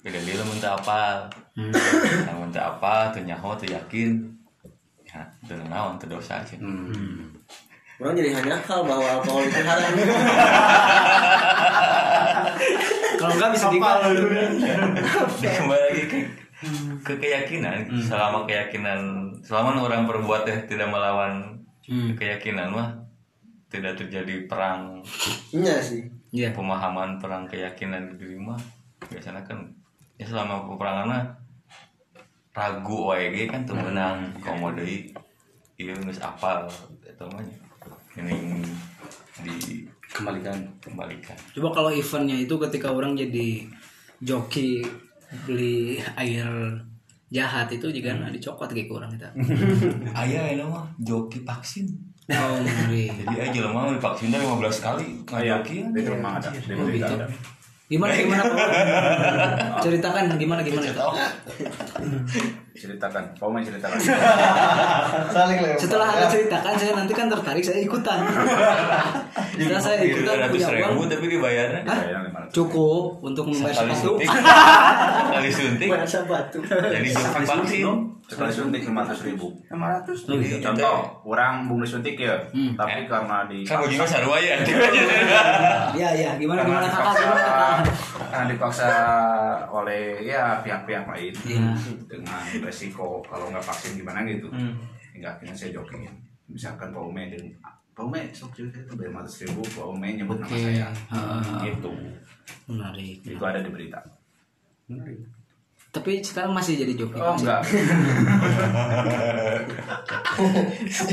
[0.00, 1.68] beda dia lamun teu apa Hmm.
[2.24, 4.16] lamun teu apa teu nyaho teu yakin.
[5.08, 6.60] Ya teu naon teu dosa sih
[8.00, 9.92] Orang jadi hanya akal bahwa alkohol itu haram.
[13.20, 13.98] Kalau enggak bisa digal.
[15.36, 16.18] Dia kembali lagi ke,
[17.04, 19.00] ke keyakinan selama keyakinan
[19.40, 21.56] selama orang perbuat teh tidak melawan
[21.90, 22.14] Hmm.
[22.14, 22.86] keyakinan mah
[23.66, 25.02] tidak terjadi perang
[25.50, 26.06] Iya sih.
[26.30, 26.54] Iya.
[26.54, 28.54] pemahaman perang keyakinan di diri mah
[29.10, 29.58] biasanya kan
[30.14, 31.24] ya selama peperangan mah
[32.54, 35.10] ragu wae ge kan teu meunang komo deui
[35.82, 36.70] ieu geus apal
[37.02, 37.42] eta mah.
[38.18, 38.64] Ini
[39.44, 40.58] di Kembalikan.
[41.54, 43.62] Coba kalau eventnya itu ketika orang jadi
[44.18, 44.82] joki
[45.46, 46.50] beli air
[47.30, 49.30] jahat itu juga nah dicokot kayak orang kita.
[50.18, 51.86] aya eta mah joki vaksin
[52.30, 53.10] Oh, ngeri.
[53.26, 55.06] jadi aja jelema divaksin 15 kali
[55.90, 56.46] Di rumah ada.
[56.54, 57.16] Di Oh, berita gitu.
[57.18, 57.26] ada.
[57.90, 58.42] Gimana gimana?
[59.82, 61.02] Ceritakan gimana gimana itu.
[62.72, 63.24] Ceritakan.
[63.34, 63.98] Kau main ceritakan.
[65.34, 65.76] Saling lempar.
[65.76, 68.18] Setelah Anda ceritakan saya nanti kan tertarik saya ikutan.
[69.50, 70.16] Kita saya ratus
[70.56, 72.50] punya ribu uang tapi dibayarnya Bayar 500.
[72.50, 74.10] cukup untuk membayar kali sepatu.
[74.16, 74.28] suntik
[75.34, 77.86] kali suntik bahasa batu jadi joki vaksin
[78.22, 79.50] Sekali suntik 500 ribu.
[79.66, 80.96] 500 Jadi contoh,
[81.26, 82.78] orang bung disuntik ya, Hmm.
[82.78, 84.54] tapi karena di kan bagaimana sarua ya
[85.92, 87.76] Iya iya gimana karena gimana kakak gimana kakak?
[88.30, 88.90] karena dipaksa
[89.66, 91.70] oleh ya pihak-pihak lain Iya.
[92.06, 94.48] dengan resiko kalau nggak vaksin gimana gitu.
[94.52, 94.76] Hmm.
[95.16, 96.06] Hingga akhirnya saya jokin.
[96.46, 97.44] Misalkan Pak Ume dan
[97.94, 100.62] Pak Ume sok cerita itu bayar 500 ribu, Pak Ume nyebut nama Oke.
[100.62, 100.88] saya.
[100.88, 101.42] Heeh.
[101.74, 101.90] Gitu.
[102.70, 103.16] Menarik.
[103.22, 104.00] Itu ada di berita.
[105.90, 107.18] Tapi sekarang masih jadi joki.
[107.18, 107.60] Oh enggak.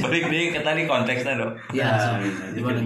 [0.04, 1.88] balik deh ke tadi konteksnya dong Iya.
[1.92, 2.56] Nah, jadi.
[2.56, 2.82] gimana?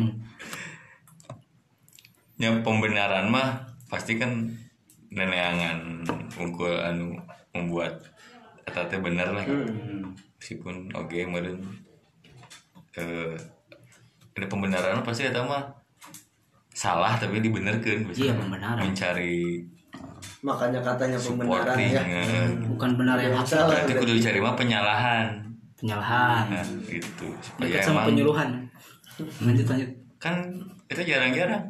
[2.42, 3.54] yang pembenaran mah
[3.86, 4.34] pasti kan
[5.14, 6.02] neneangan
[6.42, 7.14] unggul anu
[7.54, 8.02] membuat
[8.64, 9.46] eta teh bener lah
[10.36, 11.60] meskipun oke meureun
[12.94, 13.36] eh
[14.32, 15.64] ada pembenaran pasti eta mah
[16.72, 18.82] salah tapi dibenerkeun Iya, pembenaran.
[18.82, 19.62] mencari
[20.42, 22.48] makanya katanya pembenaran ya eh.
[22.66, 23.70] Bukan benar yang salah.
[23.70, 25.28] berarti kudu dicari mah penyalahan
[25.76, 26.46] Penyalahan.
[26.48, 28.50] nah gitu supaya Dekat sama emang penyuluhan.
[29.46, 29.90] Lanjut lanjut.
[30.18, 30.36] kan
[30.88, 31.62] itu jarang-jarang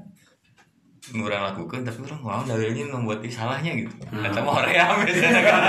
[1.14, 3.92] orang lakukan tapi orang mau dalilnya membuat dia salahnya gitu.
[4.08, 4.24] Hmm.
[4.24, 5.60] kata mau ream biasanya kan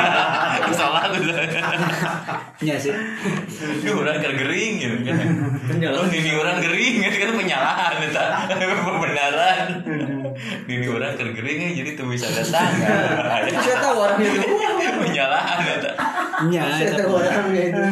[0.70, 1.18] salah tuh
[2.62, 2.94] Iya sih.
[3.82, 4.96] ini orang kan gering gitu.
[5.02, 5.18] Kan
[5.66, 5.98] Penyalahan.
[5.98, 8.20] oh ini orang gering itu kan penyalahan itu
[8.78, 9.66] pembenaran.
[10.64, 12.70] Ini orang kan gering jadi tuh bisa datang
[13.52, 14.46] saya tahu orangnya itu
[15.02, 15.90] penyalahan itu
[16.48, 16.62] Iya.
[16.70, 17.18] saya tahu.
[17.18, 17.82] orangnya itu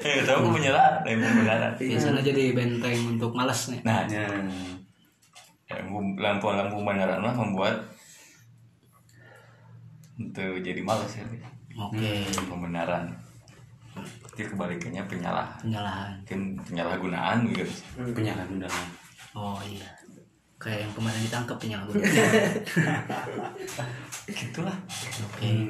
[0.00, 3.80] Eh, tahu penyalahan yang pembenaran Biasanya jadi benteng untuk malas nih.
[3.82, 4.24] nah Ya.
[6.16, 7.74] lampu-lampu pembenaran mah membuat
[10.14, 11.24] itu jadi malas ya
[11.76, 12.22] Oke.
[12.46, 13.10] pembenaran
[14.30, 16.10] itu kebalikannya penyalahan Penyalahan.
[16.20, 17.64] mungkin penyalahgunaan gitu
[18.14, 18.86] Penyalahgunaan.
[19.32, 19.88] Oh iya.
[20.56, 22.06] Kayak yang kemarin ditangkap penyalahgunaan.
[24.30, 24.76] gitulah
[25.26, 25.44] Oke.
[25.44, 25.66] Iya,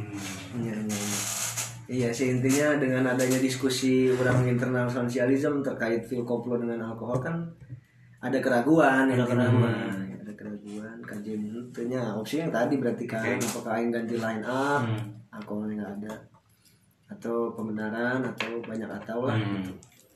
[0.61, 0.99] iya, iya.
[1.85, 7.37] Iya sih intinya dengan adanya diskusi orang internal sosialisme terkait pil koplo dengan alkohol kan
[8.24, 10.97] ada keraguan, ada keraguan, ada keraguan.
[11.05, 14.80] Kajian tentunya opsi yang tadi berarti kan apakah aing ganti line up,
[15.28, 16.14] alkoholnya nggak ada,
[17.12, 19.37] atau pembenaran atau banyak atau lah.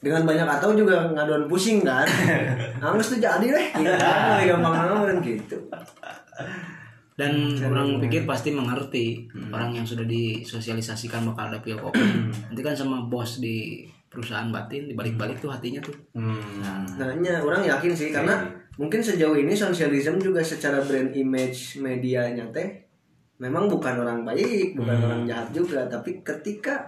[0.01, 2.09] Dengan banyak atau juga ngaduan pusing kan,
[2.87, 3.93] angus tuh jadi deh, gitu.
[4.57, 5.59] gampang orang gitu.
[7.19, 11.99] Dan orang pikir pasti mengerti orang yang sudah disosialisasikan bakal ada pil kopi.
[12.47, 15.99] Nanti kan sama bos di perusahaan batin dibalik-balik tuh hatinya tuh.
[16.15, 18.39] Nah, Nah, nya, orang yakin sih karena
[18.79, 22.87] mungkin sejauh ini sosialisme juga secara brand image medianya teh
[23.39, 26.87] memang bukan orang baik, bukan orang jahat juga, tapi ketika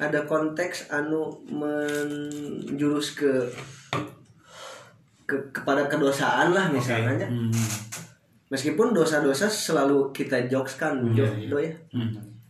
[0.00, 3.32] ada konteks anu menjurus ke
[5.28, 7.26] ke kepada kedosaan lah misalnya.
[7.28, 7.52] hmm,
[8.50, 11.70] Meskipun dosa-dosa selalu kita jokeskan, jok do ya.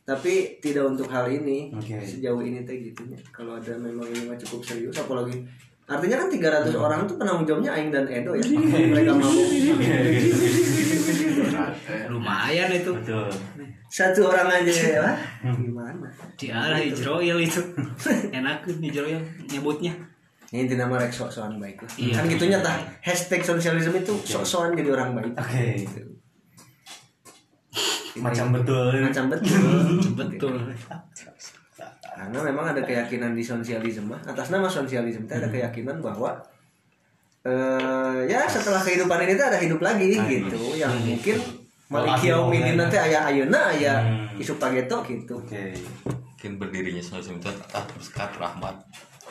[0.08, 1.70] Tapi tidak untuk hal ini.
[1.70, 2.00] Oke.
[2.02, 3.20] Sejauh ini teh gitu ya.
[3.30, 5.44] Kalau ada memang ini mah cukup serius apalagi
[5.90, 8.46] Artinya kan 300 orang tuh penanggung jawabnya Aing dan Edo ya.
[8.46, 9.34] Mereka mau
[12.14, 12.90] lumayan itu.
[12.94, 13.26] Betul.
[13.90, 15.02] satu orang aja ya.
[15.02, 15.18] Wah,
[15.50, 16.06] Gimana?
[16.38, 17.58] Diarah hijroil itu.
[18.30, 19.18] Enak hijroil
[19.50, 19.90] nyebutnya.
[20.50, 21.92] Ini intinya nama rek sok-sokan baik lah.
[21.94, 22.14] Iya.
[22.18, 22.74] Kan gitunya tah
[23.06, 25.34] hashtag sosialisme itu sok-sokan jadi orang baik.
[25.38, 25.66] Oke.
[28.18, 28.98] Macam betul.
[28.98, 29.62] Macam betul.
[30.18, 30.58] Betul.
[32.20, 36.36] Karena memang ada keyakinan di sosialisme, atas nama sosialisme itu ada keyakinan bahwa
[37.40, 41.40] eh ya setelah kehidupan ini tuh ada hidup lagi gitu, yang mungkin
[41.88, 44.04] Malik yaumidin nanti ayah ayuna ayah
[44.36, 45.40] isu pageto gitu.
[45.40, 45.72] Oke.
[46.40, 48.76] mungkin berdirinya semacam itu ah berkat rahmat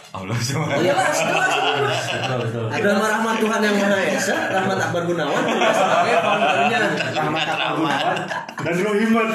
[0.10, 1.54] Allah semua Oh jelas, jelas.
[2.42, 2.66] Betul.
[2.68, 6.80] Ada rahmat Tuhan yang Maha Esa, rahmat Akbar Gunawan sebagai foundernya.
[7.14, 8.18] rahmat rahmat
[8.58, 9.28] Dan Rohiman.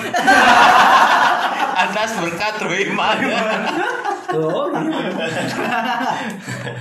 [1.76, 3.18] atas berkat Ruhiman
[4.34, 5.62] Oh, gitu.